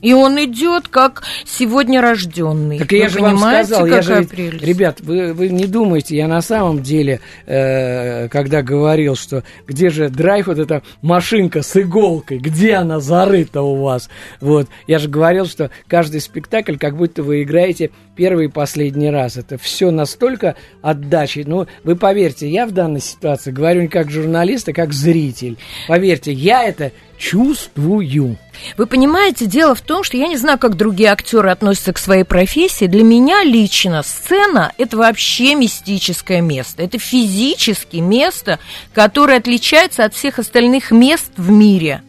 И 0.00 0.12
он 0.12 0.36
идет 0.44 0.86
как 0.88 1.24
сегодня 1.44 2.00
рожденный. 2.00 2.78
Так 2.78 2.92
я 2.92 3.04
Вы 3.04 3.08
же 3.10 3.20
вам 3.20 3.38
сказал, 3.38 3.86
я 3.86 4.02
же, 4.02 4.22
прелесть? 4.24 4.64
ребят, 4.64 5.00
вы, 5.00 5.32
вы 5.32 5.48
не 5.48 5.66
думайте, 5.66 6.16
я 6.16 6.28
на 6.28 6.40
самом 6.40 6.82
деле, 6.82 7.20
э, 7.46 8.28
когда 8.28 8.62
говорил, 8.62 9.16
что 9.16 9.42
где 9.66 9.90
же 9.90 10.08
драйв, 10.08 10.46
вот 10.46 10.58
эта 10.58 10.82
машинка 11.02 11.62
с 11.62 11.76
иголкой, 11.76 12.38
где 12.38 12.74
она 12.74 13.00
зарыта 13.00 13.62
у 13.62 13.82
вас, 13.82 14.08
вот, 14.40 14.68
я 14.86 15.00
же 15.00 15.08
говорил, 15.08 15.46
что 15.46 15.70
каждый 15.88 16.20
спектакль, 16.20 16.76
как 16.76 16.96
будто 16.96 17.24
вы 17.24 17.42
играете 17.42 17.90
первый 18.14 18.46
и 18.46 18.48
последний 18.48 19.10
раз, 19.10 19.36
это 19.36 19.58
все 19.58 19.90
настолько 19.90 20.54
отдачи, 20.80 21.42
ну, 21.44 21.66
вы 21.82 21.96
поверьте, 21.96 22.48
я 22.48 22.66
в 22.66 22.70
данной 22.70 23.00
ситуации 23.00 23.50
говорю 23.50 23.82
не 23.82 23.88
как 23.88 24.10
журналист, 24.10 24.68
а 24.68 24.72
как 24.72 24.92
зритель, 24.92 25.58
поверьте, 25.88 26.32
я 26.32 26.62
это 26.62 26.92
чувствую. 27.18 28.38
Вы 28.76 28.86
понимаете, 28.86 29.46
дело 29.46 29.74
в 29.74 29.80
том, 29.80 30.04
что 30.04 30.16
я 30.16 30.28
не 30.28 30.36
знаю, 30.36 30.58
как 30.58 30.76
другие 30.76 31.10
актеры 31.10 31.50
относятся 31.50 31.92
к 31.92 31.98
своей 31.98 32.24
профессии. 32.24 32.86
Для 32.86 33.02
меня 33.04 33.44
лично 33.44 34.02
сцена– 34.02 34.72
это 34.78 34.96
вообще 34.96 35.54
мистическое 35.54 36.40
место. 36.40 36.82
Это 36.82 36.98
физически 36.98 37.96
место, 37.96 38.58
которое 38.94 39.38
отличается 39.38 40.04
от 40.04 40.14
всех 40.14 40.38
остальных 40.38 40.90
мест 40.90 41.30
в 41.36 41.50
мире. 41.50 42.02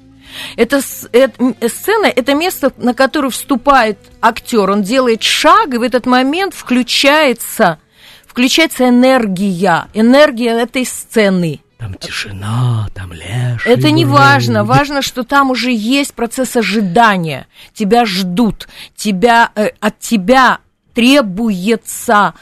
Это, 0.56 0.82
это- 1.12 1.70
сцена– 1.70 2.06
это 2.16 2.34
место, 2.36 2.72
на 2.78 2.94
которое 2.94 3.30
вступает 3.30 3.98
актер. 4.22 4.70
Он 4.70 4.84
делает 4.84 5.24
шаг, 5.24 5.74
и 5.74 5.78
в 5.78 5.82
этот 5.82 6.06
момент 6.06 6.54
включается, 6.54 7.80
включается 8.26 8.90
энергия, 8.90 9.88
энергия 9.94 10.52
этой 10.52 10.86
сцены. 10.86 11.62
Там 11.80 11.94
тишина, 11.94 12.90
там 12.94 13.14
леший. 13.14 13.72
Это 13.72 13.90
не 13.90 14.04
важно. 14.04 14.66
Важно, 14.66 15.02
что 15.02 15.24
там 15.24 15.50
уже 15.50 15.72
есть 15.72 16.14
процесс 16.14 16.58
ожидания. 16.58 17.48
Тебя 17.74 18.04
ждут. 18.06 18.68
Тебя, 18.98 19.50
э, 19.56 19.70
от 19.80 19.98
тебя 20.00 20.60
требуется 20.94 22.34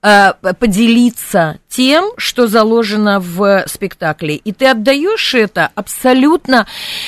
э, 0.00 0.32
поделиться 0.58 1.58
тем, 1.68 2.12
что 2.16 2.46
заложено 2.46 3.20
в 3.20 3.64
спектакле. 3.66 4.36
И 4.36 4.52
ты 4.52 4.68
отдаешь 4.68 5.34
это 5.34 5.70
абсолютно 5.74 6.66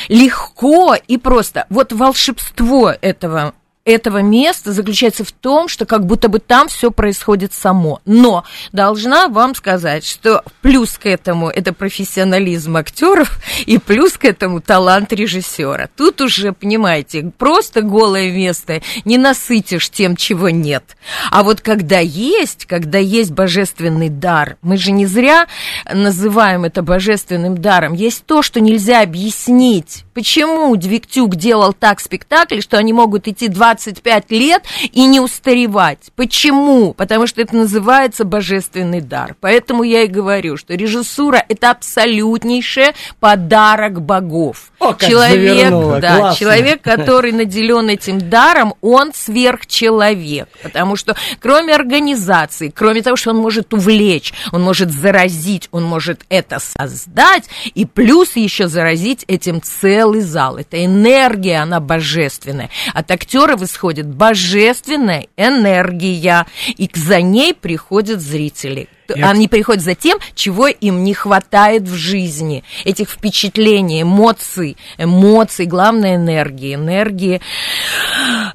легко 0.08 0.94
и 0.94 1.16
просто. 1.16 1.64
Вот 1.70 1.94
волшебство 1.94 2.92
этого 3.00 3.54
этого 3.88 4.18
места 4.18 4.72
заключается 4.72 5.24
в 5.24 5.32
том, 5.32 5.68
что 5.68 5.86
как 5.86 6.04
будто 6.04 6.28
бы 6.28 6.38
там 6.38 6.68
все 6.68 6.90
происходит 6.90 7.52
само. 7.54 8.00
Но 8.04 8.44
должна 8.72 9.28
вам 9.28 9.54
сказать, 9.54 10.04
что 10.04 10.42
плюс 10.60 10.98
к 10.98 11.06
этому 11.06 11.48
это 11.48 11.72
профессионализм 11.72 12.76
актеров 12.76 13.38
и 13.66 13.78
плюс 13.78 14.18
к 14.18 14.24
этому 14.24 14.60
талант 14.60 15.12
режиссера. 15.12 15.88
Тут 15.96 16.20
уже, 16.20 16.52
понимаете, 16.52 17.32
просто 17.36 17.82
голое 17.82 18.30
место 18.30 18.82
не 19.04 19.16
насытишь 19.16 19.90
тем, 19.90 20.16
чего 20.16 20.50
нет. 20.50 20.96
А 21.30 21.42
вот 21.42 21.60
когда 21.60 21.98
есть, 21.98 22.66
когда 22.66 22.98
есть 22.98 23.30
божественный 23.30 24.10
дар, 24.10 24.56
мы 24.62 24.76
же 24.76 24.92
не 24.92 25.06
зря 25.06 25.46
называем 25.92 26.64
это 26.64 26.82
божественным 26.82 27.58
даром, 27.58 27.94
есть 27.94 28.24
то, 28.26 28.42
что 28.42 28.60
нельзя 28.60 29.00
объяснить. 29.00 30.04
Почему 30.14 30.74
Двиктюк 30.76 31.36
делал 31.36 31.72
так 31.72 32.00
спектакль, 32.00 32.60
что 32.60 32.76
они 32.76 32.92
могут 32.92 33.28
идти 33.28 33.48
25 33.78 34.30
лет 34.32 34.64
и 34.92 35.04
не 35.04 35.20
устаревать? 35.20 36.10
Почему? 36.16 36.92
Потому 36.92 37.26
что 37.26 37.40
это 37.40 37.56
называется 37.56 38.24
божественный 38.24 39.00
дар. 39.00 39.36
Поэтому 39.40 39.82
я 39.84 40.02
и 40.02 40.06
говорю, 40.08 40.56
что 40.56 40.74
режиссура– 40.74 41.44
это 41.48 41.70
абсолютнейший 41.70 42.94
подарок 43.20 44.02
богов. 44.02 44.70
О, 44.78 44.92
как 44.92 45.08
человек, 45.08 45.58
завернула, 45.58 46.00
да, 46.00 46.16
классно. 46.16 46.38
человек, 46.38 46.82
который 46.82 47.32
наделен 47.32 47.88
этим 47.88 48.28
даром, 48.28 48.74
он 48.80 49.12
сверхчеловек. 49.14 50.48
Потому 50.62 50.96
что 50.96 51.16
кроме 51.40 51.74
организации, 51.74 52.72
кроме 52.74 53.02
того, 53.02 53.16
что 53.16 53.30
он 53.30 53.36
может 53.36 53.72
увлечь, 53.72 54.32
он 54.52 54.62
может 54.62 54.90
заразить, 54.90 55.68
он 55.70 55.84
может 55.84 56.22
это 56.28 56.58
создать, 56.58 57.48
и 57.74 57.84
плюс 57.84 58.36
еще 58.36 58.68
заразить 58.68 59.24
этим 59.28 59.62
целый 59.62 60.20
зал. 60.20 60.58
Это 60.58 60.84
энергия, 60.84 61.58
она 61.62 61.80
божественная. 61.80 62.70
От 62.94 63.10
актеров 63.10 63.57
исходит 63.62 64.06
божественная 64.06 65.26
энергия, 65.36 66.46
и 66.76 66.90
за 66.94 67.20
ней 67.20 67.54
приходят 67.54 68.20
зрители. 68.20 68.88
Я- 69.16 69.30
Они 69.30 69.48
приходят 69.48 69.82
за 69.82 69.94
тем, 69.94 70.18
чего 70.34 70.68
им 70.68 71.02
не 71.04 71.14
хватает 71.14 71.82
в 71.82 71.94
жизни. 71.94 72.64
Этих 72.84 73.10
впечатлений, 73.10 74.02
эмоций, 74.02 74.76
эмоций, 74.98 75.66
главное 75.66 76.16
энергии. 76.16 76.74
Энергии, 76.74 77.40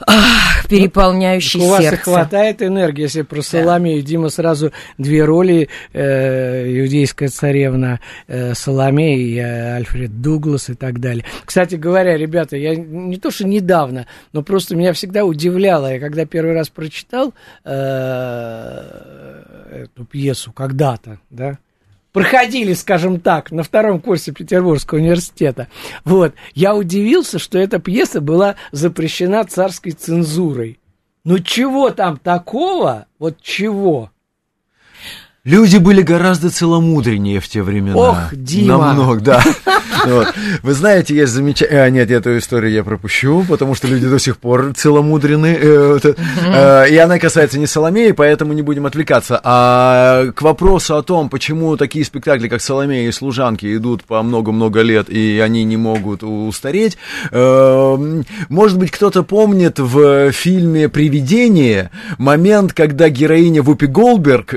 ах, 0.06 0.68
переполняющей 0.68 1.60
У 1.62 1.68
вас 1.68 1.80
и 1.82 1.84
сердце. 1.84 2.04
хватает 2.04 2.62
энергии, 2.62 3.04
если 3.04 3.22
про 3.24 3.42
Соломею. 3.42 4.02
Дима 4.02 4.30
сразу 4.30 4.72
две 4.98 5.24
роли, 5.26 5.70
э, 5.94 6.68
иудейская 6.80 7.30
царевна 7.30 8.00
э, 8.28 8.54
Соломея 8.54 9.18
и 9.18 9.38
э, 9.38 9.76
Альфред 9.78 10.22
Дуглас 10.22 10.70
и 10.70 10.74
так 10.76 11.00
далее. 11.00 11.26
Кстати 11.46 11.76
говоря, 11.76 12.18
ребята, 12.18 12.58
я 12.58 12.76
не 12.76 13.18
то, 13.18 13.32
что 13.32 13.46
недавно, 13.48 14.08
но 14.32 14.42
просто 14.44 14.76
меня 14.76 14.94
всегда 14.94 15.26
удивляло, 15.26 15.92
я 15.94 16.00
когда 16.00 16.26
первый 16.26 16.54
раз 16.54 16.70
прочитал 16.70 17.34
э, 17.66 19.84
эту 19.84 20.06
пьесу 20.06 20.43
когда-то, 20.52 21.20
да, 21.30 21.58
проходили, 22.14 22.74
скажем 22.74 23.20
так, 23.20 23.52
на 23.52 23.64
втором 23.64 24.00
курсе 24.00 24.32
Петербургского 24.32 25.00
университета. 25.00 25.68
Вот. 26.06 26.34
Я 26.54 26.76
удивился, 26.76 27.40
что 27.40 27.58
эта 27.58 27.80
пьеса 27.80 28.22
была 28.22 28.56
запрещена 28.72 29.44
царской 29.44 29.92
цензурой. 29.92 30.80
Ну 31.26 31.40
чего 31.40 31.90
там 31.90 32.18
такого? 32.18 33.08
Вот 33.18 33.42
чего? 33.42 34.12
Люди 35.46 35.76
были 35.76 36.02
гораздо 36.02 36.50
целомудреннее 36.50 37.42
в 37.42 37.50
те 37.50 37.64
времена. 37.64 37.98
Ох, 37.98 38.18
Дима! 38.32 38.78
Намного, 38.78 39.20
да. 39.20 39.44
Вот. 40.06 40.34
Вы 40.64 40.74
знаете, 40.74 41.16
есть 41.16 41.32
замечательная... 41.32 41.84
А, 41.84 41.90
нет, 41.90 42.12
эту 42.12 42.38
историю 42.38 42.74
я 42.74 42.84
пропущу, 42.84 43.46
потому 43.48 43.74
что 43.74 43.88
люди 43.88 44.06
до 44.06 44.20
сих 44.20 44.38
пор 44.38 44.74
целомудрены. 44.76 45.58
Э, 45.58 46.00
э, 46.04 46.90
и 46.90 46.98
она 46.98 47.20
касается 47.20 47.58
не 47.58 47.68
Соломеи, 47.68 48.12
поэтому 48.12 48.52
не 48.52 48.62
будем 48.62 48.86
отвлекаться. 48.86 49.40
А 49.42 50.26
к 50.36 50.42
вопросу 50.42 50.98
о 50.98 51.04
том, 51.04 51.30
почему 51.30 51.78
такие 51.78 52.04
спектакли, 52.04 52.50
как 52.50 52.62
Соломея 52.62 53.08
и 53.08 53.12
Служанки, 53.14 53.78
идут 53.78 54.04
по 54.04 54.22
много-много 54.24 54.82
лет, 54.82 55.10
и 55.10 55.40
они 55.40 55.64
не 55.64 55.78
могут 55.78 56.22
устареть. 56.24 56.98
Э, 57.32 58.24
может 58.50 58.78
быть, 58.78 58.92
кто-то 58.92 59.24
помнит 59.24 59.80
в 59.80 60.34
фильме 60.34 60.90
«Привидение» 60.90 61.92
момент, 62.18 62.74
когда 62.74 63.08
героиня 63.08 63.64
Вупи 63.64 63.86
Голберг, 63.86 64.54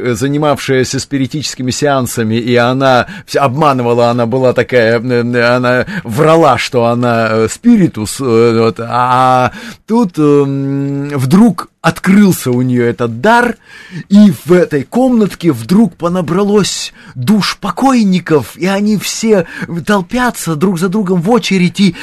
занимавшаяся 0.77 1.01
спиритическими 1.01 1.71
сеансами, 1.71 2.35
и 2.37 2.55
она 2.57 3.07
обманывала, 3.35 4.11
она 4.11 4.27
была 4.27 4.53
такая 4.53 4.99
она 4.99 5.87
врала, 6.05 6.59
что 6.59 6.87
она 6.87 7.29
э, 7.31 7.49
спиритус, 7.51 8.21
э, 8.21 8.59
вот, 8.59 8.81
а 8.81 9.53
тут 9.87 10.19
э, 10.19 10.23
вдруг 10.23 11.69
открылся 11.81 12.51
у 12.51 12.63
нее 12.63 12.89
этот 12.89 13.21
дар, 13.21 13.57
и 14.09 14.33
в 14.45 14.53
этой 14.53 14.83
комнатке 14.83 15.53
вдруг 15.53 15.95
понабралось 15.95 16.93
душ 17.15 17.59
покойников, 17.59 18.57
и 18.57 18.67
они 18.67 18.97
все 18.97 19.47
толпятся 19.87 20.57
друг 20.57 20.79
за 20.79 20.89
другом 20.89 21.23
в 21.23 21.31
очередь 21.31 21.81
и 21.81 21.95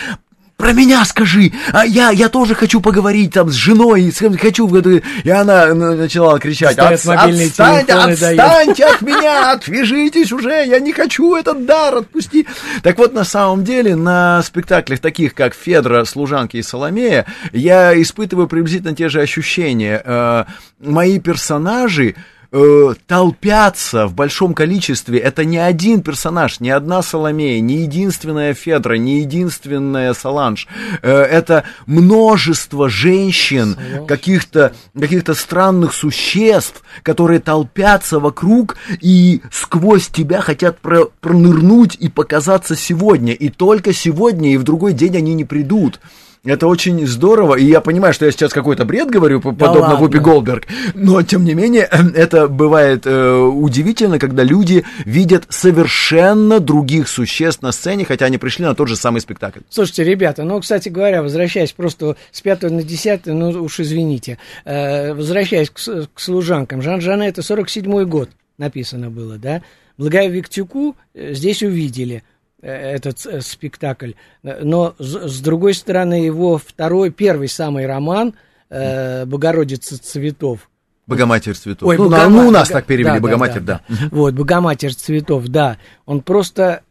про 0.64 0.72
меня 0.72 1.04
скажи, 1.04 1.52
а 1.74 1.86
я, 1.86 2.10
я 2.12 2.30
тоже 2.30 2.56
хочу 2.56 2.80
поговорить 2.80 3.34
там 3.34 3.50
с 3.50 3.54
женой, 3.54 4.10
с, 4.14 4.20
хочу, 4.38 4.74
и 4.74 5.30
она 5.30 5.74
начала 5.74 6.40
кричать, 6.40 6.78
От, 6.78 6.94
отстань, 6.94 7.44
отстаньте 7.90 8.86
от 8.86 9.02
меня, 9.02 9.52
отвяжитесь 9.52 10.32
уже, 10.32 10.66
я 10.66 10.80
не 10.80 10.94
хочу 10.94 11.36
этот 11.36 11.66
дар, 11.66 11.98
отпусти. 11.98 12.48
Так 12.82 12.98
вот, 12.98 13.14
на 13.14 13.26
самом 13.26 13.66
деле, 13.66 13.98
на 13.98 14.42
спектаклях 14.42 15.02
таких, 15.02 15.34
как 15.34 15.54
Федра, 15.54 16.06
Служанки 16.06 16.56
и 16.56 16.62
Соломея, 16.62 17.26
я 17.52 18.02
испытываю 18.02 18.48
приблизительно 18.48 18.96
те 18.96 19.10
же 19.10 19.20
ощущения. 19.20 20.02
Э, 20.06 20.46
мои 20.80 21.20
персонажи, 21.20 22.16
э, 22.54 22.94
толпятся 23.08 24.08
в 24.08 24.14
большом 24.14 24.54
количестве. 24.54 25.20
Это 25.20 25.44
не 25.44 25.58
один 25.58 26.02
персонаж, 26.02 26.60
не 26.60 26.70
одна 26.70 27.02
Соломея, 27.02 27.60
не 27.60 27.82
единственная 27.82 28.54
Федра, 28.54 28.94
не 28.94 29.22
единственная 29.22 30.14
Саланж. 30.14 30.68
Э, 31.02 31.12
это 31.12 31.66
множество 31.88 32.90
женщин, 32.90 33.76
каких-то 34.08 34.74
каких 34.98 35.24
странных 35.36 35.94
существ, 35.94 36.84
которые 37.02 37.40
толпятся 37.40 38.20
вокруг 38.20 38.78
и 39.02 39.42
сквозь 39.52 40.08
тебя 40.08 40.42
хотят 40.42 40.80
про 40.80 41.06
пронырнуть 41.22 41.96
и 41.96 42.08
показаться 42.08 42.76
сегодня. 42.76 43.34
И 43.34 43.50
только 43.50 43.94
сегодня, 43.94 44.54
и 44.54 44.58
в 44.58 44.64
другой 44.64 44.94
день 44.94 45.18
они 45.18 45.34
не 45.34 45.46
придут. 45.46 46.00
Это 46.46 46.68
очень 46.68 47.08
здорово, 47.08 47.56
и 47.56 47.64
я 47.64 47.80
понимаю, 47.80 48.14
что 48.14 48.26
я 48.26 48.32
сейчас 48.34 48.52
какой-то 48.52 48.84
бред 48.84 49.10
говорю, 49.10 49.40
да 49.40 49.54
подобно 49.54 49.82
ладно. 49.82 49.96
Вупи 49.96 50.20
Голдберг, 50.20 50.68
но 50.94 51.24
тем 51.24 51.46
не 51.46 51.54
менее 51.54 51.84
это 52.16 52.50
бывает 52.50 53.04
э, 53.06 53.38
удивительно, 53.38 54.20
когда 54.20 54.44
люди 54.44 54.84
видят 55.06 55.46
совершенно 55.48 56.60
других 56.60 57.08
существ 57.08 57.62
на 57.62 57.72
сцене, 57.72 58.04
хотя 58.04 58.26
они 58.26 58.38
пришли 58.38 58.66
на 58.66 58.76
тот 58.76 58.90
же 58.90 58.98
самый 58.98 59.22
спектакль. 59.22 59.62
Слушайте, 59.70 60.04
ребята, 60.04 60.44
ну, 60.44 60.60
кстати 60.60 60.90
говоря, 60.90 61.24
возвращаясь 61.24 61.72
просто 61.72 62.18
с 62.34 62.42
5 62.42 62.64
на 62.64 62.84
10, 62.84 63.26
ну 63.28 63.50
уж 63.64 63.80
извините, 63.80 64.38
э, 64.66 65.14
возвращаясь 65.14 65.70
к, 65.70 65.76
к 65.76 66.20
служанкам, 66.20 66.82
Жан-Жане 66.82 67.30
это 67.30 67.40
47-й 67.40 68.04
год 68.04 68.30
написано 68.58 69.10
было, 69.10 69.38
да, 69.38 69.62
Благая 69.98 70.28
Виктюку 70.28 70.98
э, 71.14 71.34
здесь 71.36 71.64
увидели– 71.64 72.22
этот 72.64 73.26
э, 73.26 73.42
спектакль. 73.42 74.14
Но 74.42 74.96
с, 74.98 75.42
другой 75.42 75.74
стороны, 75.74 76.26
его 76.26 76.58
второй, 76.58 77.12
первый 77.12 77.50
самый 77.50 77.86
роман 77.86 78.34
э, 78.70 79.26
«Богородица 79.26 80.02
цветов». 80.02 80.70
Богоматерь 81.06 81.56
цветов. 81.56 81.88
Ой, 81.90 81.98
ну, 81.98 82.10
Богома... 82.10 82.30
ну, 82.30 82.48
у 82.48 82.52
нас 82.52 82.70
Бога... 82.70 82.80
так 82.80 82.86
перевели, 82.86 83.16
да, 83.16 83.20
Богоматерь, 83.20 83.62
да. 83.62 83.82
да. 83.90 83.96
да. 84.00 84.08
Вот, 84.12 84.34
Богоматерь 84.34 84.94
цветов, 84.94 85.48
да. 85.48 85.78
Он 86.06 86.22
просто 86.22 86.82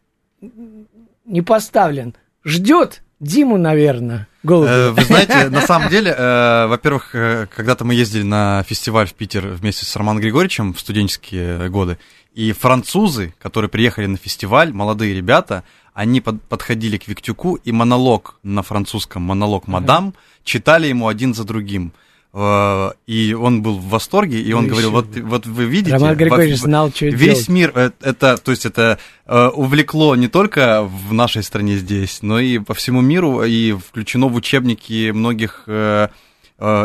не 1.25 1.41
поставлен. 1.41 2.15
Ждет 2.45 3.03
Диму, 3.21 3.57
наверное. 3.57 4.29
Голубева. 4.43 4.91
Вы 4.91 5.05
знаете, 5.05 5.49
на 5.51 5.63
самом 5.63 5.89
деле, 5.89 6.13
во-первых, 6.13 7.13
когда-то 7.13 7.85
мы 7.85 7.95
ездили 7.95 8.25
на 8.25 8.65
фестиваль 8.65 9.07
в 9.07 9.15
Питер 9.15 9.47
вместе 9.47 9.87
с 9.87 9.97
Романом 9.97 10.21
Григорьевичем 10.21 10.75
в 10.75 10.81
студенческие 10.81 11.71
годы, 11.71 11.99
и 12.35 12.53
французы, 12.53 13.35
которые 13.39 13.69
приехали 13.69 14.07
на 14.07 14.17
фестиваль, 14.17 14.73
молодые 14.73 15.15
ребята, 15.15 15.65
они 15.95 16.21
под, 16.21 16.43
подходили 16.43 16.97
к 16.97 17.07
Виктюку 17.09 17.57
и 17.57 17.73
монолог 17.73 18.39
на 18.43 18.63
французском, 18.63 19.23
монолог 19.23 19.67
«Мадам», 19.67 20.09
uh-huh. 20.09 20.41
читали 20.45 20.87
ему 20.87 21.09
один 21.09 21.35
за 21.35 21.45
другим. 21.45 21.93
Э, 22.33 22.93
и 23.07 23.35
он 23.35 23.63
был 23.63 23.79
в 23.79 23.89
восторге, 23.89 24.41
и 24.41 24.53
он 24.55 24.65
ну, 24.65 24.71
говорил, 24.71 24.91
вот, 24.93 25.15
вот 25.15 25.47
вы 25.47 25.67
видите, 25.67 25.93
Роман 25.93 26.17
Григорьевич 26.17 26.61
знал, 26.61 26.91
что 26.91 27.07
весь 27.07 27.19
делать. 27.47 27.49
мир, 27.49 27.71
это, 27.77 27.95
это, 28.01 28.37
то 28.39 28.51
есть 28.51 28.65
это 28.65 28.99
э, 29.27 29.49
увлекло 29.49 30.17
не 30.17 30.29
только 30.29 30.83
в 30.83 31.13
нашей 31.13 31.43
стране 31.43 31.77
здесь, 31.77 32.23
но 32.23 32.41
и 32.41 32.59
по 32.59 32.73
всему 32.73 33.03
миру, 33.03 33.43
и 33.43 33.73
включено 33.73 34.29
в 34.29 34.35
учебники 34.35 35.11
многих 35.11 35.65
э, 35.67 35.73
Э, 35.73 36.09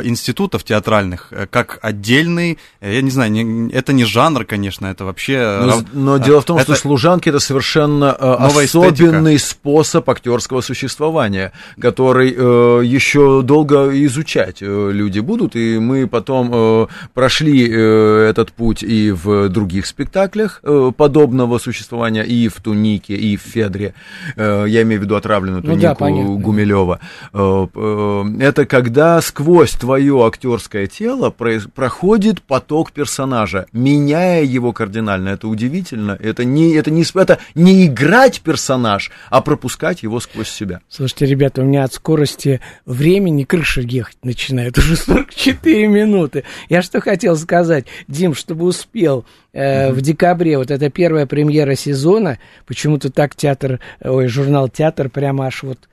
институтов 0.04 0.64
театральных 0.64 1.28
э, 1.32 1.48
как 1.50 1.80
отдельный, 1.82 2.58
э, 2.82 2.96
я 2.96 3.02
не 3.02 3.12
знаю, 3.12 3.32
не, 3.32 3.72
это 3.72 3.94
не 3.94 4.06
жанр, 4.06 4.46
конечно, 4.46 4.88
это 4.88 5.06
вообще... 5.06 5.60
Но, 5.64 5.84
но 5.94 6.18
дело 6.18 6.42
в 6.42 6.46
том, 6.46 6.58
это... 6.58 6.74
что 6.74 6.82
служанки 6.82 7.30
это 7.30 7.40
совершенно 7.40 8.12
особенный 8.12 9.36
эстетика. 9.36 9.60
способ 9.60 10.10
актерского 10.10 10.62
существования, 10.62 11.52
который 11.80 12.34
э, 12.36 12.82
еще 12.86 13.42
долго 13.44 13.90
изучать 14.06 14.62
люди 14.62 15.20
будут, 15.20 15.56
и 15.56 15.80
мы 15.80 16.08
потом 16.08 16.50
э, 16.54 16.88
прошли 17.14 17.68
э, 17.70 18.28
этот 18.30 18.52
путь 18.52 18.84
и 18.84 19.12
в 19.12 19.50
других 19.50 19.86
спектаклях 19.86 20.60
э, 20.64 20.92
подобного 20.96 21.60
существования, 21.60 22.24
и 22.24 22.48
в 22.48 22.62
Тунике, 22.62 23.16
и 23.16 23.38
в 23.38 23.42
Федре, 23.42 23.94
э, 24.36 24.66
я 24.68 24.82
имею 24.82 25.02
в 25.02 25.04
виду 25.04 25.16
отравленную 25.16 25.62
тунику 25.62 26.06
ну, 26.06 26.38
да, 26.38 26.44
Гумилева. 26.44 27.00
Э, 27.34 27.68
э, 27.74 28.24
это 28.40 28.66
когда 28.66 29.22
сквозь 29.22 29.67
сквозь 29.68 29.80
твое 29.80 30.26
актерское 30.26 30.88
тело 30.88 31.30
проходит 31.30 32.42
поток 32.42 32.92
персонажа, 32.92 33.66
меняя 33.72 34.44
его 34.44 34.72
кардинально. 34.72 35.30
Это 35.30 35.48
удивительно. 35.48 36.18
Это 36.20 36.46
не, 36.46 36.74
это 36.74 36.92
не, 36.92 37.04
это 37.04 37.40
не 37.56 37.88
играть 37.88 38.42
персонаж, 38.42 39.12
а 39.30 39.42
пропускать 39.42 40.04
его 40.04 40.20
сквозь 40.20 40.50
себя. 40.50 40.82
Слушайте, 40.90 41.26
ребята, 41.26 41.62
у 41.62 41.66
меня 41.66 41.84
от 41.84 41.94
скорости 41.94 42.62
времени 42.86 43.44
крыша 43.44 43.82
ехать 43.82 44.18
начинает. 44.24 44.78
Уже 44.78 44.96
44 44.96 45.88
минуты. 45.88 46.44
Я 46.70 46.82
что 46.82 47.02
хотел 47.02 47.36
сказать, 47.36 47.86
Дим, 48.08 48.36
чтобы 48.36 48.66
успел 48.66 49.26
э, 49.54 49.92
в 49.92 50.02
декабре, 50.02 50.58
вот 50.58 50.72
это 50.72 50.90
первая 50.90 51.26
премьера 51.26 51.76
сезона, 51.76 52.40
почему-то 52.66 53.12
так 53.12 53.36
театр, 53.36 53.80
ой, 54.02 54.28
журнал 54.28 54.70
«Театр» 54.70 55.10
прямо 55.10 55.48
аж 55.48 55.64
вот 55.64 55.88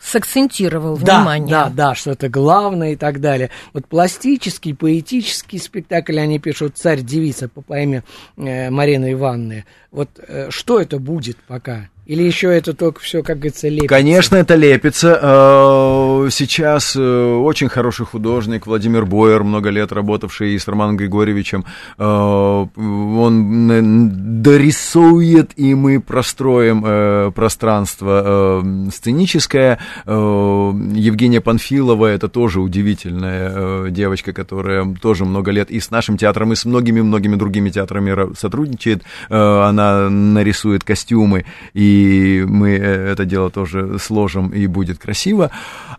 сакцентировал 0.00 0.96
да, 0.96 1.18
внимание. 1.18 1.50
Да, 1.50 1.70
да, 1.70 1.94
что 1.94 2.12
это 2.12 2.28
главное 2.28 2.92
и 2.92 2.96
так 2.96 3.20
далее. 3.20 3.50
Вот 3.72 3.86
пластический, 3.86 4.74
поэтический 4.74 5.58
спектакль 5.58 6.18
они 6.18 6.38
пишут 6.38 6.78
«Царь-девица» 6.78 7.48
по 7.48 7.60
поэме 7.60 8.02
э, 8.36 8.70
Марины 8.70 9.12
Ивановны. 9.12 9.66
Вот 9.90 10.08
э, 10.18 10.48
что 10.50 10.80
это 10.80 10.98
будет 10.98 11.36
пока? 11.46 11.90
Или 12.10 12.24
еще 12.24 12.52
это 12.52 12.74
только 12.74 13.00
все, 13.00 13.22
как 13.22 13.36
говорится, 13.36 13.68
лепится? 13.68 13.86
Конечно, 13.86 14.34
это 14.34 14.56
лепится. 14.56 15.16
Э, 15.22 16.28
сейчас 16.32 16.96
э, 16.96 17.00
очень 17.00 17.68
хороший 17.68 18.04
художник 18.04 18.66
Владимир 18.66 19.06
Бойер, 19.06 19.44
много 19.44 19.70
лет 19.70 19.92
работавший 19.92 20.58
с 20.58 20.66
Романом 20.66 20.96
Григорьевичем, 20.96 21.64
э, 21.98 22.04
он 22.04 24.42
дорисует, 24.42 25.52
и 25.54 25.76
мы 25.76 26.00
простроим 26.00 27.32
пространство 27.32 28.64
сценическое. 28.92 29.78
Евгения 30.04 31.40
Панфилова, 31.40 32.06
это 32.06 32.28
тоже 32.28 32.60
удивительная 32.60 33.88
девочка, 33.90 34.32
которая 34.32 34.96
тоже 35.00 35.24
много 35.24 35.52
лет 35.52 35.70
и 35.70 35.78
с 35.78 35.92
нашим 35.92 36.16
театром, 36.16 36.52
и 36.52 36.56
с 36.56 36.64
многими-многими 36.64 37.36
другими 37.36 37.70
театрами 37.70 38.34
сотрудничает. 38.34 39.04
Она 39.28 40.10
нарисует 40.10 40.82
костюмы 40.82 41.44
и 41.72 41.99
и 42.00 42.44
мы 42.44 42.70
это 42.76 43.24
дело 43.24 43.50
тоже 43.50 43.98
сложим, 43.98 44.48
и 44.48 44.66
будет 44.66 44.98
красиво. 44.98 45.50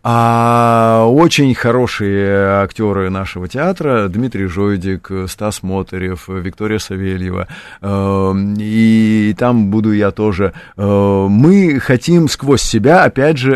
А 0.03 1.05
очень 1.07 1.53
хорошие 1.53 2.63
актеры 2.63 3.09
нашего 3.09 3.47
театра, 3.47 4.07
Дмитрий 4.07 4.47
Жойдик, 4.47 5.11
Стас 5.27 5.61
Мотырев, 5.61 6.27
Виктория 6.27 6.79
Савельева, 6.79 7.47
и 7.83 9.35
там 9.37 9.69
буду 9.69 9.91
я 9.91 10.11
тоже. 10.11 10.53
Мы 10.75 11.79
хотим 11.79 12.27
сквозь 12.27 12.61
себя, 12.61 13.03
опять 13.03 13.37
же, 13.37 13.51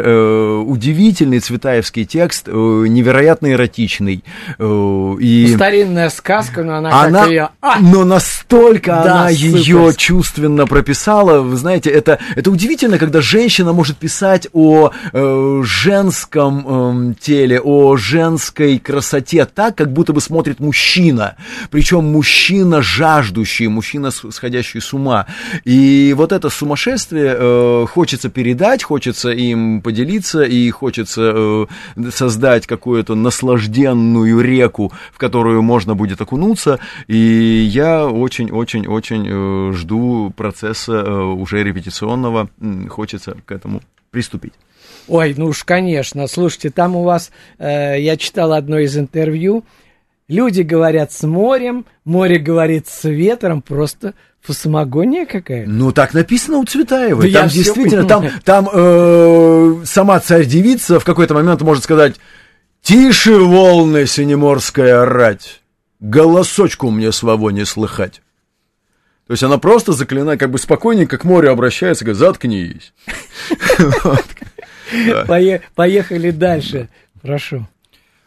удивительный 0.65 1.39
цветаевский 1.39 2.05
текст, 2.05 2.47
невероятно 2.47 3.51
эротичный. 3.51 4.23
И... 4.59 5.53
Старинная 5.55 6.09
сказка, 6.09 6.63
но 6.63 6.75
она, 6.75 7.01
она 7.01 7.19
как 7.21 7.29
ее... 7.29 7.49
А! 7.61 7.79
Но 7.79 8.05
настолько 8.05 8.91
да, 8.91 9.01
она 9.03 9.29
ее 9.29 9.93
чувственно 9.95 10.67
прописала. 10.67 11.41
Вы 11.41 11.55
знаете, 11.55 11.89
это, 11.89 12.19
это 12.35 12.51
удивительно, 12.51 12.97
когда 12.97 13.21
женщина 13.21 13.71
может 13.71 13.97
писать 13.97 14.47
о 14.53 14.91
э, 15.13 15.61
женском 15.63 17.11
э, 17.11 17.13
теле, 17.19 17.61
о 17.61 17.95
женской 17.95 18.77
красоте 18.77 19.45
так, 19.45 19.75
как 19.75 19.91
будто 19.93 20.11
бы 20.11 20.19
смотрит 20.19 20.59
мужчина. 20.59 21.35
Причем 21.71 22.05
мужчина 22.05 22.81
жаждущий, 22.81 23.67
мужчина 23.67 24.11
сходящий 24.11 24.81
с 24.81 24.93
ума. 24.93 25.27
И 25.63 26.13
вот 26.17 26.31
это 26.31 26.49
сумасшествие 26.49 27.35
э, 27.37 27.85
хочется 27.89 28.29
передать, 28.29 28.83
хочется 28.83 29.29
им 29.29 29.81
поделиться 29.81 30.43
и 30.43 30.69
хочется 30.71 31.33
э, 31.35 31.65
создать 32.11 32.67
какую-то 32.67 33.15
наслажденную 33.15 34.41
реку, 34.41 34.91
в 35.13 35.17
которую 35.17 35.61
можно 35.61 35.95
будет 35.95 36.19
окунуться. 36.19 36.79
И 37.07 37.17
я 37.17 38.05
очень-очень-очень 38.05 39.27
э, 39.27 39.73
жду 39.73 40.33
процесса 40.35 40.93
э, 40.93 41.21
уже 41.21 41.63
репетиционного. 41.63 42.14
Хочется 42.89 43.37
к 43.45 43.51
этому 43.51 43.81
приступить. 44.11 44.53
Ой, 45.07 45.33
ну 45.37 45.47
уж, 45.47 45.63
конечно. 45.63 46.27
Слушайте, 46.27 46.69
там 46.69 46.95
у 46.95 47.03
вас, 47.03 47.31
э, 47.57 47.99
я 47.99 48.17
читал 48.17 48.53
одно 48.53 48.79
из 48.79 48.97
интервью, 48.97 49.63
люди 50.27 50.61
говорят 50.61 51.11
с 51.11 51.23
морем, 51.23 51.85
море 52.05 52.39
говорит 52.39 52.87
с 52.87 53.07
ветром, 53.07 53.61
просто 53.61 54.13
фасомагония 54.41 55.25
какая-то. 55.25 55.69
Ну, 55.69 55.91
так 55.91 56.13
написано 56.13 56.57
у 56.57 56.65
Цветаевой. 56.65 57.31
Да 57.31 57.41
там 57.41 57.49
действительно, 57.49 58.07
там, 58.07 58.25
там 58.43 58.69
э, 58.71 59.81
сама 59.85 60.19
царь-девица 60.19 60.99
в 60.99 61.05
какой-то 61.05 61.33
момент 61.33 61.61
может 61.61 61.83
сказать 61.83 62.15
«Тише, 62.81 63.37
волны, 63.37 64.05
синеморская 64.05 65.05
рать, 65.05 65.61
голосочку 65.99 66.89
мне 66.89 67.11
своего 67.11 67.51
не 67.51 67.65
слыхать». 67.65 68.21
То 69.27 69.31
есть 69.31 69.43
она 69.43 69.57
просто 69.57 69.93
заклинает, 69.93 70.39
как 70.39 70.51
бы 70.51 70.59
спокойненько 70.59 71.17
к 71.17 71.23
морю 71.23 71.51
обращается, 71.51 72.05
говорит, 72.05 72.19
заткнись. 72.19 72.93
Поехали 75.75 76.29
дальше. 76.29 76.89
Прошу. 77.21 77.67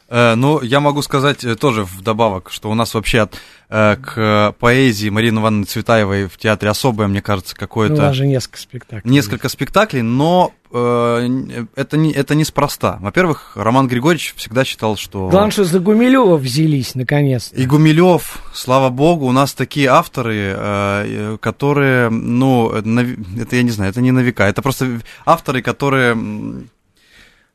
Э, 0.09 0.35
ну, 0.35 0.61
я 0.61 0.81
могу 0.81 1.03
сказать 1.03 1.45
э, 1.45 1.55
тоже 1.55 1.85
вдобавок, 1.85 2.51
что 2.51 2.71
у 2.71 2.75
нас 2.75 2.95
вообще 2.95 3.19
э, 3.19 3.29
к 3.69 4.55
поэзии 4.59 5.11
Марины 5.11 5.41
Ивановны 5.41 5.67
Цветаевой 5.67 6.27
в 6.27 6.39
театре 6.39 6.71
особое, 6.71 7.07
мне 7.07 7.21
кажется, 7.21 7.55
какое-то... 7.55 7.95
Ну, 7.95 8.01
у 8.01 8.03
нас 8.03 8.17
же 8.17 8.27
несколько 8.27 8.59
спектаклей. 8.59 9.13
Несколько 9.13 9.49
спектаклей, 9.51 10.03
но 10.03 10.53
это, 10.71 11.97
не, 11.97 12.13
это 12.13 12.35
неспроста. 12.35 12.99
Во-первых, 13.01 13.53
Роман 13.57 13.87
Григорьевич 13.87 14.35
всегда 14.37 14.65
считал, 14.65 14.97
что... 14.97 15.29
Главное, 15.29 15.51
что 15.51 15.65
за 15.65 15.81
Гумилева 15.81 16.37
взялись, 16.37 16.95
наконец 16.95 17.53
-то. 17.53 17.57
И 17.57 17.67
Гумилев, 17.67 18.43
слава 18.55 18.89
богу, 18.89 19.27
у 19.27 19.33
нас 19.33 19.53
такие 19.53 19.89
авторы, 19.89 21.39
которые, 21.41 22.09
ну, 22.09 22.71
это 22.71 23.57
я 23.57 23.63
не 23.63 23.71
знаю, 23.71 23.91
это 23.91 24.01
не 24.01 24.13
на 24.13 24.21
века, 24.21 24.49
это 24.49 24.63
просто 24.63 25.01
авторы, 25.27 25.61
которые 25.61 26.17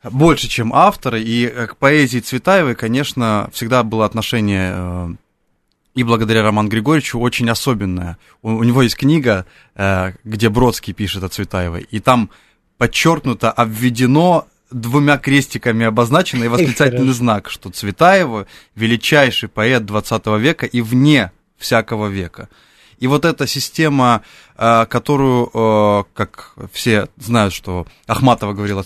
больше, 0.03 0.47
чем 0.47 0.73
авторы, 0.73 1.21
и 1.21 1.47
к 1.47 1.77
поэзии 1.77 2.19
Цветаевой, 2.19 2.75
конечно, 2.75 3.49
всегда 3.53 3.83
было 3.83 4.05
отношение 4.05 4.73
э, 4.75 5.09
и 5.95 6.03
благодаря 6.03 6.43
Роману 6.43 6.69
Григорьевичу 6.69 7.19
очень 7.19 7.49
особенное. 7.49 8.17
У, 8.41 8.49
у 8.51 8.63
него 8.63 8.81
есть 8.81 8.95
книга, 8.95 9.45
э, 9.75 10.13
где 10.23 10.49
Бродский 10.49 10.93
пишет 10.93 11.23
о 11.23 11.29
Цветаевой, 11.29 11.87
и 11.89 11.99
там 11.99 12.29
подчеркнуто, 12.77 13.51
обведено 13.51 14.47
двумя 14.71 15.17
крестиками 15.17 15.85
обозначено 15.85 16.45
и 16.45 16.47
восклицательный 16.47 17.13
знак, 17.13 17.49
что 17.49 17.69
Цветаева 17.69 18.47
величайший 18.75 19.49
поэт 19.49 19.85
20 19.85 20.25
века 20.39 20.65
и 20.65 20.81
вне 20.81 21.31
всякого 21.57 22.07
века. 22.07 22.49
И 22.97 23.07
вот 23.07 23.25
эта 23.25 23.45
система, 23.47 24.23
э, 24.57 24.85
которую, 24.89 26.07
как 26.13 26.55
все 26.71 27.09
знают, 27.17 27.53
что 27.53 27.85
Ахматова 28.07 28.53
говорила 28.53 28.85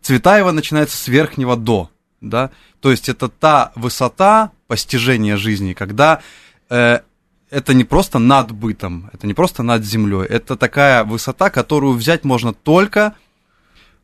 Цветаева 0.00 0.52
начинается 0.52 0.96
с 0.96 1.08
верхнего 1.08 1.56
до, 1.56 1.90
да, 2.20 2.50
то 2.80 2.90
есть 2.90 3.08
это 3.08 3.28
та 3.28 3.72
высота 3.74 4.52
постижения 4.72 5.36
жизни, 5.36 5.74
когда 5.74 6.22
э, 6.70 7.00
это 7.50 7.74
не 7.74 7.84
просто 7.84 8.18
над 8.18 8.52
бытом, 8.52 9.10
это 9.12 9.26
не 9.26 9.34
просто 9.34 9.62
над 9.62 9.84
землей, 9.84 10.24
это 10.26 10.56
такая 10.56 11.04
высота, 11.04 11.50
которую 11.50 11.92
взять 11.92 12.24
можно 12.24 12.54
только 12.54 13.12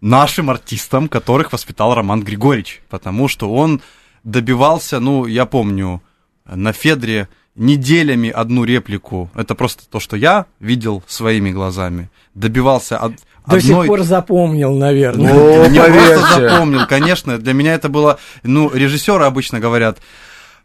нашим 0.02 0.50
артистам, 0.50 1.08
которых 1.08 1.52
воспитал 1.52 1.94
Роман 1.94 2.22
Григорьевич, 2.22 2.82
потому 2.90 3.28
что 3.28 3.50
он 3.50 3.80
добивался, 4.24 5.00
ну, 5.00 5.24
я 5.24 5.46
помню, 5.46 6.02
на 6.44 6.74
Федре 6.74 7.30
неделями 7.54 8.28
одну 8.28 8.64
реплику, 8.64 9.30
это 9.34 9.54
просто 9.54 9.88
то, 9.88 10.00
что 10.00 10.18
я 10.18 10.44
видел 10.60 11.02
своими 11.06 11.50
глазами, 11.50 12.10
добивался 12.34 12.98
от, 12.98 13.12
до 13.46 13.56
одной... 13.56 13.62
сих 13.62 13.86
пор 13.86 14.02
запомнил, 14.02 14.74
наверное. 14.74 15.32
О, 15.32 15.66
не 15.68 15.80
просто 15.80 16.40
запомнил, 16.40 16.86
конечно. 16.86 17.38
Для 17.38 17.54
меня 17.54 17.72
это 17.72 17.88
было... 17.88 18.18
Ну, 18.42 18.70
режиссеры 18.70 19.24
обычно 19.24 19.60
говорят 19.60 19.98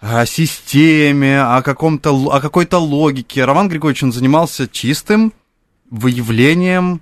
о 0.04 0.26
системе, 0.26 1.42
о, 1.42 1.62
каком-то, 1.62 2.12
о 2.32 2.42
какой-то 2.42 2.78
логике. 2.78 3.46
Роман 3.46 3.70
Григорьевич, 3.70 4.04
он 4.04 4.12
занимался 4.12 4.68
чистым 4.68 5.34
выявлением 5.90 7.02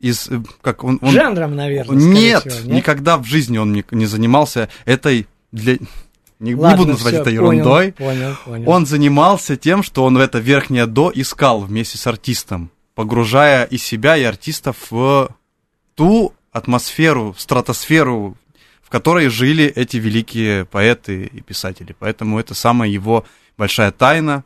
из... 0.00 0.28
Как 0.60 0.84
он, 0.84 0.98
он... 1.00 1.10
Жанром, 1.10 1.56
наверное, 1.56 1.96
нет, 1.96 2.42
всего, 2.42 2.66
нет, 2.66 2.76
никогда 2.76 3.16
в 3.16 3.24
жизни 3.24 3.58
он 3.58 3.72
не, 3.72 3.84
не 3.90 4.06
занимался 4.06 4.68
этой... 4.84 5.26
Для... 5.50 5.78
Не, 6.38 6.56
Ладно, 6.56 6.72
не 6.72 6.76
буду 6.76 6.90
называть 6.92 7.14
все, 7.14 7.20
это 7.22 7.30
ерундой. 7.30 7.92
Понял, 7.92 8.20
понял, 8.20 8.36
понял. 8.44 8.70
Он 8.70 8.84
занимался 8.84 9.56
тем, 9.56 9.82
что 9.82 10.04
он 10.04 10.16
в 10.16 10.20
это 10.20 10.38
верхнее 10.38 10.86
до 10.86 11.12
искал 11.14 11.60
вместе 11.60 11.98
с 11.98 12.06
артистом 12.06 12.70
погружая 12.94 13.64
и 13.64 13.78
себя, 13.78 14.16
и 14.16 14.22
артистов 14.22 14.76
в 14.90 15.34
ту 15.94 16.32
атмосферу, 16.50 17.34
стратосферу, 17.38 18.36
которой 18.92 19.28
жили 19.28 19.64
эти 19.64 19.96
великие 19.96 20.66
поэты 20.66 21.24
и 21.24 21.40
писатели. 21.40 21.96
Поэтому 21.98 22.38
это 22.38 22.52
самая 22.52 22.90
его 22.90 23.24
большая 23.56 23.90
тайна, 23.90 24.44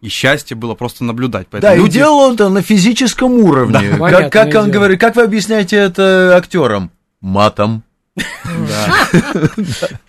и 0.00 0.08
счастье 0.08 0.56
было 0.56 0.76
просто 0.76 1.02
наблюдать. 1.02 1.48
Поэтому 1.50 1.72
да, 1.72 1.76
люди... 1.76 1.90
и 1.90 1.92
делал 1.94 2.18
он 2.20 2.34
это 2.34 2.48
на 2.48 2.62
физическом 2.62 3.32
уровне. 3.32 3.96
Да. 3.98 4.08
Как, 4.08 4.32
как 4.32 4.54
он 4.54 4.70
говорит, 4.70 5.00
как 5.00 5.16
вы 5.16 5.22
объясняете 5.24 5.76
это 5.76 6.36
актерам? 6.36 6.92
Матом. 7.20 7.82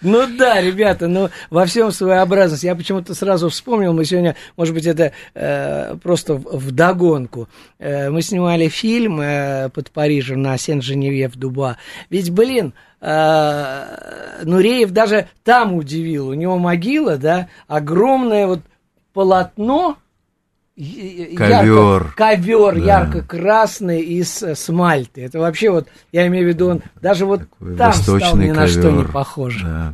Ну 0.01 0.27
да, 0.37 0.61
ребята, 0.61 1.07
ну 1.07 1.29
во 1.49 1.65
всем 1.65 1.91
своеобразность. 1.91 2.63
Я 2.63 2.75
почему-то 2.75 3.13
сразу 3.13 3.49
вспомнил, 3.49 3.93
мы 3.93 4.05
сегодня, 4.05 4.35
может 4.57 4.73
быть, 4.73 4.85
это 4.85 5.11
э, 5.33 5.95
просто 6.01 6.35
в 6.35 6.71
догонку. 6.71 7.47
Э, 7.79 8.09
мы 8.09 8.21
снимали 8.21 8.67
фильм 8.67 9.21
э, 9.21 9.69
под 9.69 9.91
Парижем 9.91 10.41
на 10.41 10.57
Сен-Женевье 10.57 11.29
в 11.29 11.35
Дуба. 11.35 11.77
Ведь, 12.09 12.31
блин, 12.31 12.73
Нуреев 13.01 14.91
даже 14.91 15.27
там 15.43 15.73
удивил. 15.73 16.27
У 16.29 16.33
него 16.35 16.59
могила, 16.59 17.17
да, 17.17 17.47
огромное 17.67 18.45
вот 18.45 18.59
полотно, 19.13 19.97
ковер, 21.37 22.13
ковер 22.15 22.75
да. 22.75 22.85
ярко-красный 22.85 24.01
из 24.01 24.41
э, 24.41 24.55
смальты. 24.55 25.23
Это 25.23 25.39
вообще 25.39 25.69
вот, 25.69 25.87
я 26.11 26.27
имею 26.27 26.45
в 26.45 26.49
виду, 26.49 26.69
он 26.69 26.81
даже 27.01 27.25
вот 27.25 27.41
Такой 27.59 27.75
там 27.75 27.93
стал 27.93 28.37
ни 28.37 28.47
ковер. 28.47 28.55
на 28.55 28.67
что 28.67 28.91
не 28.91 29.03
похож. 29.03 29.61
Да. 29.63 29.93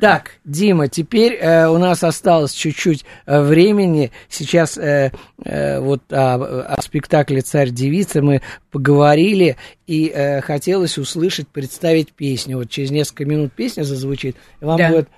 Так, 0.00 0.32
Дима, 0.44 0.88
теперь 0.88 1.34
э, 1.34 1.68
у 1.68 1.78
нас 1.78 2.02
осталось 2.02 2.52
чуть-чуть 2.52 3.04
э, 3.24 3.40
времени. 3.40 4.10
Сейчас 4.28 4.76
э, 4.76 5.12
э, 5.44 5.78
вот 5.78 6.02
о, 6.10 6.74
о 6.74 6.82
спектакле 6.82 7.40
«Царь-девица» 7.40 8.20
мы 8.20 8.42
поговорили, 8.72 9.56
и 9.86 10.08
э, 10.12 10.40
хотелось 10.40 10.98
услышать, 10.98 11.46
представить 11.46 12.12
песню. 12.14 12.56
Вот 12.56 12.68
через 12.68 12.90
несколько 12.90 13.26
минут 13.26 13.52
песня 13.52 13.84
зазвучит, 13.84 14.34
и 14.60 14.64
вам 14.64 14.78
да. 14.78 14.88
будет 14.88 15.08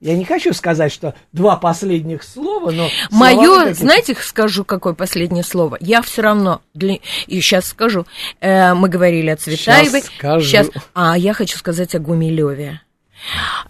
я 0.00 0.14
не 0.16 0.24
хочу 0.24 0.52
сказать, 0.52 0.92
что 0.92 1.14
два 1.32 1.56
последних 1.56 2.22
слова, 2.22 2.70
но... 2.70 2.88
Мое, 3.10 3.74
знаете, 3.74 4.16
скажу, 4.20 4.64
какое 4.64 4.92
последнее 4.92 5.42
слово? 5.42 5.76
Я 5.80 6.02
все 6.02 6.22
равно, 6.22 6.62
для... 6.72 6.98
и 7.26 7.40
сейчас 7.40 7.66
скажу, 7.66 8.06
э, 8.40 8.74
мы 8.74 8.88
говорили 8.88 9.30
о 9.30 9.36
Цветаевой. 9.36 10.02
Сейчас 10.02 10.14
скажу. 10.16 10.46
Сейчас... 10.46 10.70
А 10.94 11.18
я 11.18 11.32
хочу 11.32 11.58
сказать 11.58 11.96
о 11.96 11.98
Гумилеве. 11.98 12.80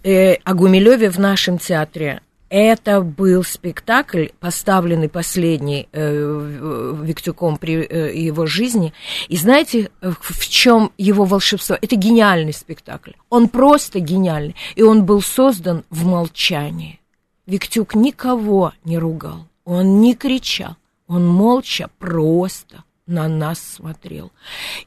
Э, 0.05 0.35
о 0.35 0.53
Гумилеве 0.53 1.11
в 1.11 1.19
нашем 1.19 1.59
театре 1.59 2.21
это 2.51 3.01
был 3.03 3.45
спектакль, 3.45 4.29
поставленный 4.41 5.09
последний 5.09 5.89
э, 5.93 6.95
Виктюком 7.03 7.59
при 7.59 7.83
э, 7.83 8.17
его 8.17 8.47
жизни. 8.47 8.93
И 9.29 9.37
знаете, 9.37 9.91
в 10.01 10.49
чем 10.49 10.93
его 10.97 11.25
волшебство? 11.25 11.77
Это 11.81 11.97
гениальный 11.97 12.53
спектакль. 12.55 13.13
Он 13.29 13.49
просто 13.49 14.01
гениальный. 14.01 14.57
И 14.77 14.83
он 14.83 15.05
был 15.05 15.21
создан 15.21 15.85
в 15.91 16.07
молчании. 16.07 17.01
Виктюк 17.47 17.95
никого 17.95 18.73
не 18.85 18.99
ругал, 18.99 19.49
он 19.65 20.03
не 20.03 20.15
кричал, 20.15 20.77
он 21.07 21.27
молча 21.27 21.89
просто 21.99 22.85
на 23.07 23.27
нас 23.27 23.59
смотрел. 23.59 24.31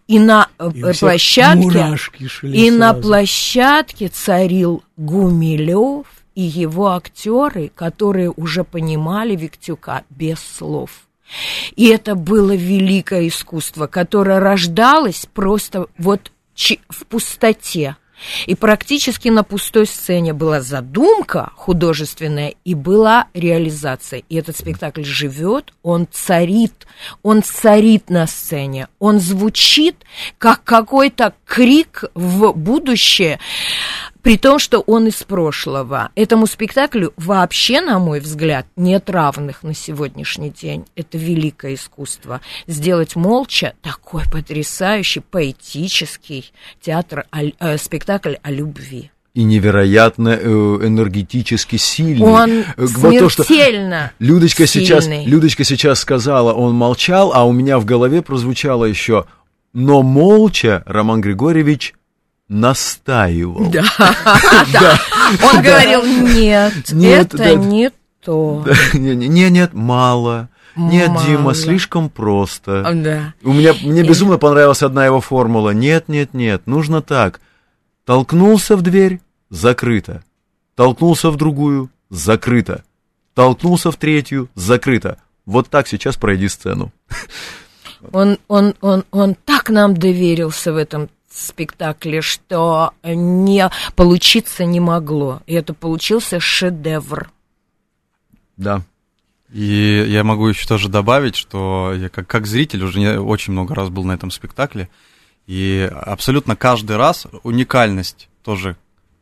И 0.08 0.20
на 0.20 0.48
э, 0.60 0.70
и 0.72 0.94
площадке 0.94 1.98
и 2.44 2.70
на 2.70 2.94
площадке 2.94 4.10
царил 4.10 4.84
Гумилев 4.96 6.06
и 6.36 6.42
его 6.42 6.92
актеры, 6.92 7.72
которые 7.74 8.32
уже 8.32 8.64
понимали 8.64 9.36
Виктюка 9.36 10.04
без 10.10 10.40
слов. 10.40 11.08
И 11.76 11.88
это 11.88 12.16
было 12.16 12.56
великое 12.56 13.28
искусство, 13.28 13.88
которое 13.88 14.40
рождалось 14.40 15.28
просто 15.34 15.88
вот 15.98 16.32
в 16.90 17.06
пустоте. 17.08 17.96
И 18.46 18.56
практически 18.56 19.30
на 19.30 19.44
пустой 19.44 19.88
сцене 19.88 20.34
была 20.34 20.62
задумка 20.62 21.52
художественная 21.56 22.54
и 22.64 22.76
была 22.76 23.28
реализация. 23.34 24.24
И 24.30 24.36
этот 24.36 24.58
спектакль 24.58 25.04
живет, 25.04 25.74
он 25.82 26.08
царит, 26.12 26.86
он 27.24 27.42
царит 27.42 28.10
на 28.10 28.28
сцене, 28.28 28.88
он 29.00 29.20
звучит 29.20 29.96
как 30.38 30.64
какой-то 30.64 31.34
крик 31.46 32.06
в 32.14 32.54
будущее, 32.54 33.40
при 34.22 34.38
том, 34.38 34.60
что 34.60 34.80
он 34.82 35.08
из 35.08 35.24
прошлого. 35.24 36.10
Этому 36.16 36.48
спектаклю 36.48 37.14
вообще, 37.18 37.82
на 37.82 38.00
мой 38.00 38.20
взгляд, 38.20 38.66
нет 38.76 39.10
равных 39.10 39.64
на 39.64 39.74
сегодняшний 39.74 40.50
день. 40.50 40.86
Это 40.96 41.18
великое 41.18 41.76
искусство. 41.76 42.42
Сделать 42.68 43.16
молча 43.16 43.74
такой 43.82 44.24
потрясающий, 44.32 45.22
поэтический 45.22 46.52
театр, 46.82 47.26
э, 47.32 47.78
спектакль 47.78 48.36
о 48.42 48.52
любви 48.52 49.12
и 49.34 49.44
невероятно 49.44 50.30
э, 50.30 50.46
энергетически 50.46 51.78
сильный. 51.78 52.28
Он 52.28 52.52
э, 52.52 52.64
вот 52.78 53.18
то, 53.18 53.30
что 53.30 53.44
Людочка 54.20 54.68
сильный. 54.68 54.88
сейчас, 54.88 55.08
Людочка 55.08 55.64
сейчас 55.64 56.00
сказала, 56.00 56.52
он 56.54 56.76
молчал, 56.76 57.32
а 57.34 57.46
у 57.46 57.54
меня 57.54 57.80
в 57.80 57.86
голове 57.86 58.22
прозвучало 58.22 58.84
еще, 58.84 59.26
но 59.74 60.02
молча 60.02 60.84
Роман 60.86 61.22
Григорьевич 61.22 61.94
настаивал. 62.52 63.72
Да, 63.72 63.84
да. 64.74 65.00
Он 65.42 65.62
говорил, 65.62 66.04
нет, 66.04 66.74
это 66.92 67.56
не 67.56 67.92
то. 68.24 68.66
Нет, 68.94 69.52
нет, 69.52 69.74
мало. 69.74 70.50
Нет, 70.76 71.10
Мало. 71.10 71.26
Дима, 71.26 71.54
слишком 71.54 72.10
просто. 72.10 72.84
Да. 72.94 73.34
У 73.44 73.52
меня 73.52 73.74
мне 73.82 74.04
безумно 74.04 74.38
понравилась 74.38 74.84
одна 74.84 75.06
его 75.06 75.20
формула. 75.20 75.72
Нет, 75.72 76.08
нет, 76.08 76.34
нет, 76.34 76.66
нужно 76.66 77.02
так. 77.02 77.42
Толкнулся 78.06 78.78
в 78.78 78.82
дверь, 78.82 79.20
закрыто. 79.50 80.24
Толкнулся 80.76 81.30
в 81.30 81.36
другую, 81.36 81.90
закрыто. 82.10 82.84
Толкнулся 83.34 83.92
в 83.92 83.98
третью, 83.98 84.50
закрыто. 84.56 85.18
Вот 85.46 85.70
так 85.70 85.88
сейчас 85.88 86.16
пройди 86.16 86.48
сцену. 86.48 86.92
Он, 88.12 88.38
он, 88.48 88.76
он, 88.82 89.04
он 89.12 89.36
так 89.36 89.70
нам 89.70 89.96
доверился 89.96 90.74
в 90.74 90.78
этом 90.78 91.10
спектакле, 91.34 92.22
что 92.22 92.94
не 93.04 93.70
получиться 93.96 94.66
не 94.66 94.80
могло. 94.80 95.42
И 95.48 95.54
это 95.54 95.74
получился 95.74 96.40
шедевр. 96.40 97.32
Да. 98.58 98.84
И 99.52 100.06
я 100.08 100.24
могу 100.24 100.48
еще 100.48 100.68
тоже 100.68 100.88
добавить, 100.88 101.36
что 101.36 101.94
я 101.94 102.10
как, 102.10 102.28
как 102.28 102.48
зритель 102.48 102.84
уже 102.84 103.00
не, 103.00 103.20
очень 103.20 103.54
много 103.54 103.76
раз 103.76 103.90
был 103.90 104.04
на 104.04 104.14
этом 104.14 104.32
спектакле. 104.32 104.90
И 105.48 105.90
абсолютно 105.94 106.56
каждый 106.56 106.98
раз 106.98 107.28
уникальность 107.44 108.30
тоже 108.44 108.78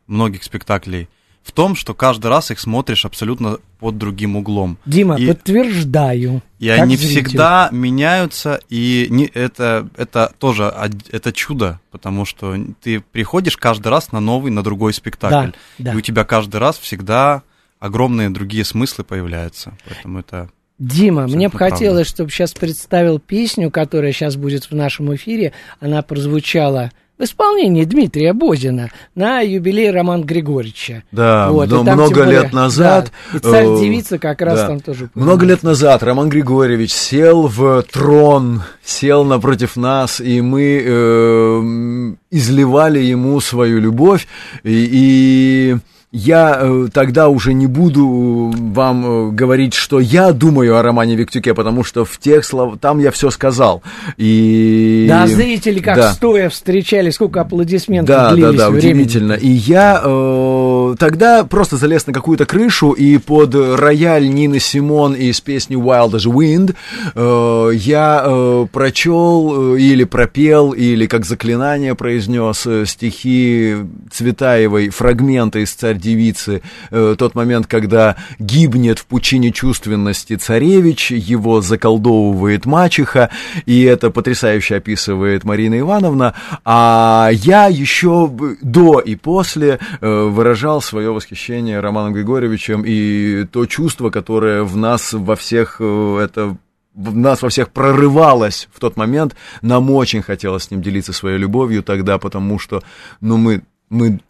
многих 0.06 0.44
спектаклей– 0.44 1.08
в 1.42 1.52
том, 1.52 1.74
что 1.74 1.94
каждый 1.94 2.26
раз 2.26 2.50
их 2.50 2.60
смотришь 2.60 3.04
абсолютно 3.04 3.58
под 3.78 3.98
другим 3.98 4.36
углом. 4.36 4.78
Дима, 4.84 5.16
и, 5.16 5.26
подтверждаю. 5.26 6.42
И 6.58 6.68
они 6.68 6.96
зритель. 6.96 7.24
всегда 7.26 7.68
меняются, 7.72 8.60
и 8.68 9.06
не, 9.10 9.24
это, 9.26 9.88
это 9.96 10.32
тоже 10.38 10.72
это 11.10 11.32
чудо, 11.32 11.80
потому 11.90 12.24
что 12.24 12.56
ты 12.82 13.00
приходишь 13.00 13.56
каждый 13.56 13.88
раз 13.88 14.12
на 14.12 14.20
новый, 14.20 14.52
на 14.52 14.62
другой 14.62 14.92
спектакль. 14.92 15.52
Да, 15.52 15.52
да. 15.78 15.92
И 15.92 15.96
у 15.96 16.00
тебя 16.00 16.24
каждый 16.24 16.56
раз 16.56 16.78
всегда 16.78 17.42
огромные 17.78 18.30
другие 18.30 18.64
смыслы 18.64 19.04
появляются. 19.04 19.72
Поэтому 19.88 20.20
это 20.20 20.50
Дима, 20.78 21.26
мне 21.26 21.50
бы 21.50 21.58
хотелось, 21.58 22.06
чтобы 22.06 22.30
сейчас 22.30 22.54
представил 22.54 23.18
песню, 23.18 23.70
которая 23.70 24.12
сейчас 24.12 24.36
будет 24.36 24.70
в 24.70 24.74
нашем 24.74 25.14
эфире. 25.14 25.52
Она 25.78 26.00
прозвучала 26.00 26.90
в 27.20 27.24
исполнении 27.24 27.84
Дмитрия 27.84 28.32
Бозина 28.32 28.90
на 29.14 29.40
юбилей 29.40 29.90
Романа 29.90 30.24
Григорьевича. 30.24 31.04
Да, 31.12 31.50
вот, 31.50 31.68
но 31.68 31.82
много 31.82 32.24
более, 32.24 32.40
лет 32.40 32.52
назад... 32.54 33.12
Да, 33.30 33.38
и 33.38 33.40
царь-девица 33.42 34.18
как 34.18 34.40
раз 34.40 34.60
да, 34.60 34.66
там 34.68 34.80
тоже... 34.80 35.10
Много 35.14 35.44
лет 35.44 35.62
назад 35.62 36.02
Роман 36.02 36.30
Григорьевич 36.30 36.92
сел 36.92 37.46
в 37.46 37.82
трон, 37.82 38.62
сел 38.82 39.24
напротив 39.24 39.76
нас, 39.76 40.18
и 40.20 40.40
мы 40.40 40.82
э, 40.82 42.14
изливали 42.30 43.00
ему 43.00 43.38
свою 43.40 43.80
любовь, 43.80 44.26
и... 44.64 44.88
и 44.90 45.76
я 46.12 46.58
э, 46.60 46.88
тогда 46.92 47.28
уже 47.28 47.52
не 47.52 47.68
буду 47.68 48.52
вам 48.56 49.04
э, 49.06 49.30
говорить, 49.30 49.74
что 49.74 50.00
я 50.00 50.32
думаю 50.32 50.76
о 50.76 50.82
романе 50.82 51.14
Виктюке, 51.14 51.54
потому 51.54 51.84
что 51.84 52.04
в 52.04 52.18
тех 52.18 52.44
словах, 52.44 52.80
там 52.80 52.98
я 52.98 53.12
все 53.12 53.30
сказал. 53.30 53.82
И... 54.16 55.06
Да, 55.08 55.28
зрители 55.28 55.78
как 55.78 55.96
да. 55.96 56.12
стоя 56.12 56.48
встречали, 56.48 57.10
сколько 57.10 57.42
аплодисментов 57.42 58.16
Да, 58.16 58.34
да, 58.34 58.52
да, 58.52 58.70
удивительно. 58.70 59.34
И 59.34 59.48
я 59.48 60.02
э, 60.04 60.94
тогда 60.98 61.44
просто 61.44 61.76
залез 61.76 62.08
на 62.08 62.12
какую-то 62.12 62.44
крышу, 62.44 62.90
и 62.90 63.18
под 63.18 63.54
рояль 63.54 64.28
Нины 64.28 64.58
Симон 64.58 65.14
из 65.14 65.40
песни 65.40 65.76
Wild 65.76 66.14
as 66.14 66.26
Wind 66.26 66.74
э, 67.14 67.70
я 67.76 68.22
э, 68.24 68.66
прочел 68.72 69.74
э, 69.76 69.80
или 69.80 70.02
пропел, 70.02 70.72
или 70.72 71.06
как 71.06 71.24
заклинание 71.24 71.94
произнес 71.94 72.66
э, 72.66 72.84
стихи 72.84 73.76
Цветаевой, 74.10 74.88
фрагменты 74.88 75.62
из 75.62 75.70
«Царь 75.70 75.99
девицы, 76.00 76.62
э, 76.90 77.14
тот 77.18 77.34
момент, 77.34 77.66
когда 77.66 78.16
гибнет 78.38 78.98
в 78.98 79.06
пучине 79.06 79.52
чувственности 79.52 80.36
царевич, 80.36 81.10
его 81.10 81.60
заколдовывает 81.60 82.66
мачеха, 82.66 83.30
и 83.66 83.82
это 83.82 84.10
потрясающе 84.10 84.76
описывает 84.76 85.44
Марина 85.44 85.78
Ивановна, 85.78 86.34
а 86.64 87.30
я 87.32 87.66
еще 87.66 88.30
до 88.62 89.00
и 89.00 89.14
после 89.14 89.78
э, 90.00 90.22
выражал 90.24 90.80
свое 90.80 91.12
восхищение 91.12 91.80
Романом 91.80 92.12
Григорьевичем 92.12 92.82
и 92.86 93.44
то 93.44 93.66
чувство, 93.66 94.10
которое 94.10 94.62
в 94.62 94.76
нас 94.76 95.12
во 95.12 95.36
всех 95.36 95.76
э, 95.80 96.20
это 96.22 96.56
в 96.94 97.16
нас 97.16 97.42
во 97.42 97.48
всех 97.48 97.70
прорывалось 97.70 98.68
в 98.72 98.80
тот 98.80 98.96
момент. 98.96 99.36
Нам 99.62 99.90
очень 99.90 100.22
хотелось 100.22 100.64
с 100.64 100.70
ним 100.70 100.82
делиться 100.82 101.12
своей 101.12 101.38
любовью 101.38 101.82
тогда, 101.82 102.18
потому 102.18 102.58
что, 102.58 102.82
ну, 103.20 103.36
мы, 103.36 103.62
мы, 103.88 104.20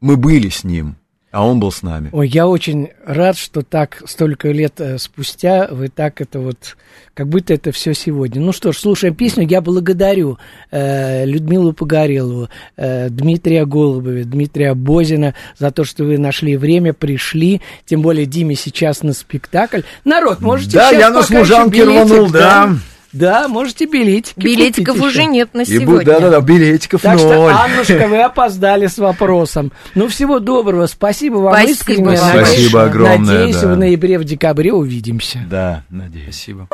мы 0.00 0.16
были 0.16 0.48
с 0.48 0.64
ним. 0.64 0.96
А 1.34 1.44
он 1.44 1.58
был 1.58 1.72
с 1.72 1.82
нами. 1.82 2.10
Ой, 2.12 2.28
я 2.28 2.46
очень 2.46 2.90
рад, 3.04 3.36
что 3.36 3.62
так 3.62 4.04
столько 4.06 4.52
лет 4.52 4.74
э, 4.80 4.98
спустя 4.98 5.66
вы 5.68 5.88
так 5.88 6.20
это 6.20 6.38
вот, 6.38 6.76
как 7.12 7.26
будто 7.26 7.52
это 7.52 7.72
все 7.72 7.92
сегодня. 7.92 8.40
Ну 8.40 8.52
что 8.52 8.70
ж, 8.70 8.76
слушаем 8.76 9.16
песню. 9.16 9.44
Я 9.44 9.60
благодарю 9.60 10.38
э, 10.70 11.26
Людмилу 11.26 11.72
Погорелову, 11.72 12.50
э, 12.76 13.08
Дмитрия 13.08 13.66
Голубова, 13.66 14.22
Дмитрия 14.22 14.74
Бозина 14.74 15.34
за 15.58 15.72
то, 15.72 15.82
что 15.82 16.04
вы 16.04 16.18
нашли 16.18 16.56
время, 16.56 16.92
пришли. 16.92 17.60
Тем 17.84 18.02
более 18.02 18.26
Диме 18.26 18.54
сейчас 18.54 19.02
на 19.02 19.12
спектакль. 19.12 19.80
Народ, 20.04 20.40
можете 20.40 20.76
Да, 20.76 20.90
я 20.90 21.10
на 21.10 21.24
служанке 21.24 21.82
рванул, 21.82 22.30
да. 22.30 22.66
да. 22.66 22.78
Да, 23.14 23.46
можете 23.46 23.86
билетики 23.86 24.38
Билетиков 24.38 25.00
уже 25.00 25.20
еще. 25.20 25.30
нет 25.30 25.54
на 25.54 25.64
сегодня. 25.64 26.04
Да-да-да, 26.04 26.40
билетиков 26.40 27.00
так 27.00 27.16
ноль. 27.16 27.20
что, 27.20 27.46
Аннушка, 27.46 28.08
вы 28.08 28.20
опоздали 28.20 28.88
с 28.88 28.98
вопросом. 28.98 29.70
Ну, 29.94 30.08
всего 30.08 30.40
доброго, 30.40 30.86
спасибо 30.86 31.36
вам 31.36 31.54
спасибо, 31.54 31.72
искренне. 31.72 32.16
Спасибо 32.16 32.84
огромное. 32.84 33.18
Надеюсь, 33.18 33.56
да. 33.56 33.72
в 33.72 33.76
ноябре, 33.76 34.18
в 34.18 34.24
декабре 34.24 34.72
увидимся. 34.72 35.44
Да, 35.48 35.84
надеюсь. 35.90 36.34
Спасибо. 36.34 36.68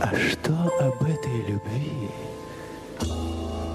А 0.00 0.10
что 0.30 0.52
об 0.80 1.00
этой 1.04 1.46
любви 1.48 2.10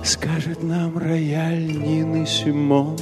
скажет 0.03 0.61
нам 0.61 0.97
рояль 0.97 1.67
Нины 1.67 2.27
Симон? 2.27 2.97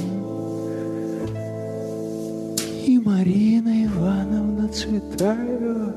и 2.86 2.98
Марина 3.00 3.84
Ивановна 3.86 4.68
Цветаева. 4.68 5.92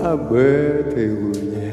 Об 0.00 0.32
этой 0.32 1.12
луне 1.12 1.72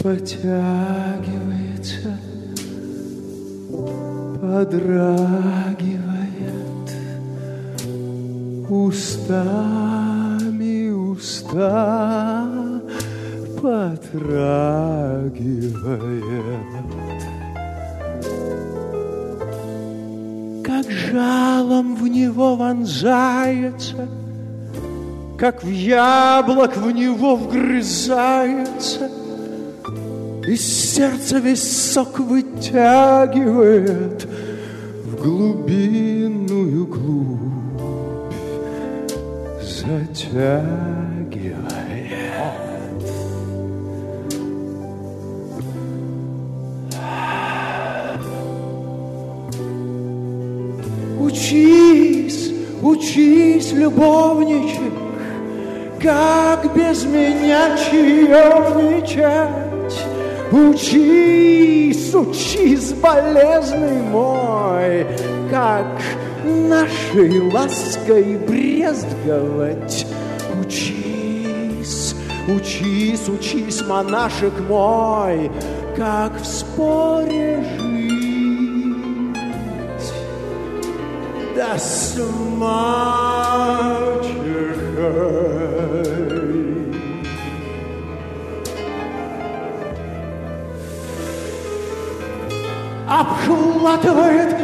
потягивается, 0.00 0.50
подрагивает 4.40 5.98
уста 8.68 10.07
уста 11.18 12.46
потрагивает. 13.60 14.02
Как 20.64 20.88
жалом 20.90 21.96
в 21.96 22.06
него 22.06 22.54
вонзается, 22.56 24.08
Как 25.36 25.64
в 25.64 25.68
яблок 25.68 26.76
в 26.76 26.88
него 26.90 27.36
вгрызается, 27.36 29.10
Из 30.46 30.94
сердца 30.94 31.38
весь 31.38 31.92
сок 31.92 32.20
вытягивает 32.20 34.26
В 35.04 35.22
глубинную 35.22 36.86
глубь 36.86 37.47
затягивает. 39.88 41.48
Учись, 51.18 52.52
учись, 52.82 53.72
любовничек, 53.72 54.92
как 56.02 56.74
без 56.74 57.04
меня 57.04 57.76
чаевничать. 57.76 59.18
Учись, 60.50 62.14
учись, 62.14 62.92
болезный 62.92 64.00
мой, 64.02 65.06
как 65.50 65.86
нашей 66.48 67.40
лаской 67.52 68.36
брезговать. 68.36 70.06
Учись, 70.60 72.14
учись, 72.48 73.28
учись, 73.28 73.82
монашек 73.86 74.54
мой, 74.68 75.50
как 75.96 76.40
в 76.40 76.44
споре 76.44 77.64
жить. 77.78 78.08
Да 81.54 81.78
с. 81.78 82.08
Обхватывает, 93.08 94.54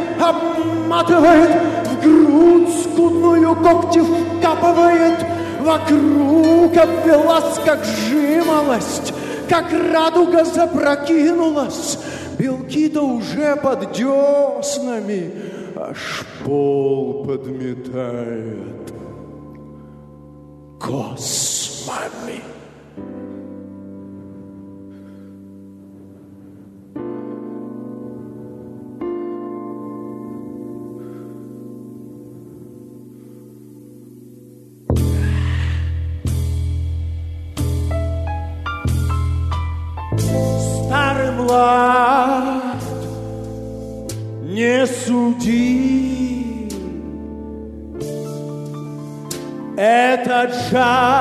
обматывает, 0.95 1.49
в 1.87 2.01
грудь 2.01 2.69
скудную 2.83 3.55
когти 3.55 3.99
вкапывает, 3.99 5.25
вокруг 5.61 6.77
обвелась, 6.77 7.59
как 7.65 7.83
жимолость, 7.83 9.13
как 9.49 9.65
радуга 9.71 10.45
запрокинулась, 10.45 11.99
белки-то 12.37 13.01
уже 13.01 13.55
под 13.57 13.91
деснами, 13.91 15.31
аж 15.75 16.23
пол 16.43 17.25
подметает. 17.25 18.93
Космами. 20.79 22.43
Этот 50.75 51.14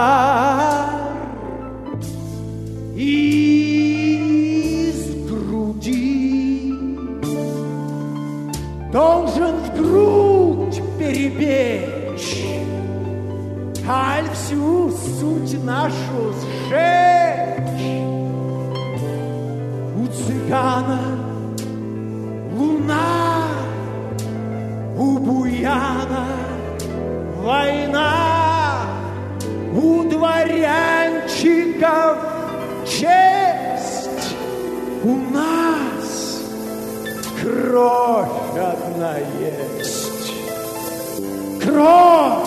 Кровь, 41.75 42.47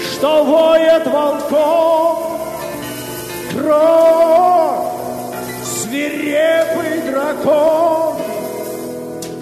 что 0.00 0.42
воет 0.42 1.06
волком, 1.06 2.16
кровь, 3.52 4.86
свирепый 5.62 7.02
дракон, 7.10 8.16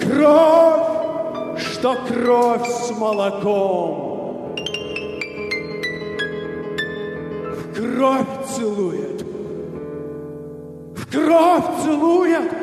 кровь, 0.01 1.61
что 1.61 1.95
кровь 2.09 2.67
с 2.67 2.91
молоком. 2.91 4.57
В 7.55 7.73
кровь 7.73 8.27
целует, 8.53 9.25
в 10.93 11.09
кровь 11.09 11.83
целует, 11.85 12.56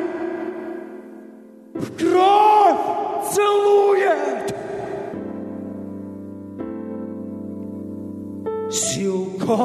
Силком. 9.45 9.59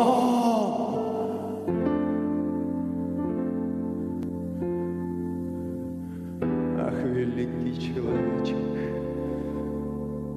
Ах, 6.78 7.02
великий 7.04 7.80
человечек, 7.80 8.56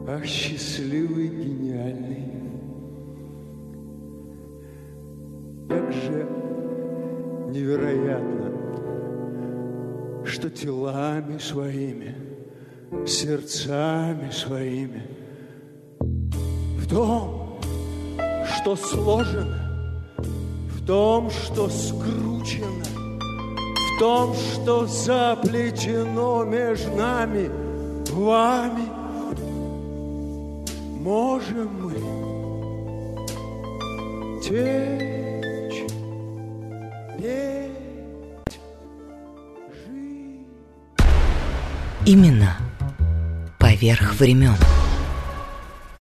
ах, 0.07 0.25
счастливый, 0.25 1.27
гениальный. 1.27 2.23
Как 5.67 5.91
же 5.91 6.27
невероятно, 7.49 8.51
что 10.25 10.49
телами 10.49 11.37
своими, 11.37 12.15
сердцами 13.05 14.29
своими, 14.29 15.03
в 15.99 16.87
том, 16.87 17.22
что 18.75 18.87
сложено, 18.87 19.59
в 20.17 20.85
том, 20.85 21.29
что 21.29 21.69
скручено, 21.69 22.85
в 23.15 23.99
том, 23.99 24.33
что 24.33 24.85
заплетено 24.87 26.43
между 26.43 26.95
нами, 26.95 27.49
вами, 28.09 28.87
можем 30.99 31.69
мы 31.81 31.93
течь, 34.41 35.83
петь, 37.17 38.59
жить. 39.85 40.47
Имена 42.05 42.57
поверх 43.59 44.15
времен. 44.15 44.55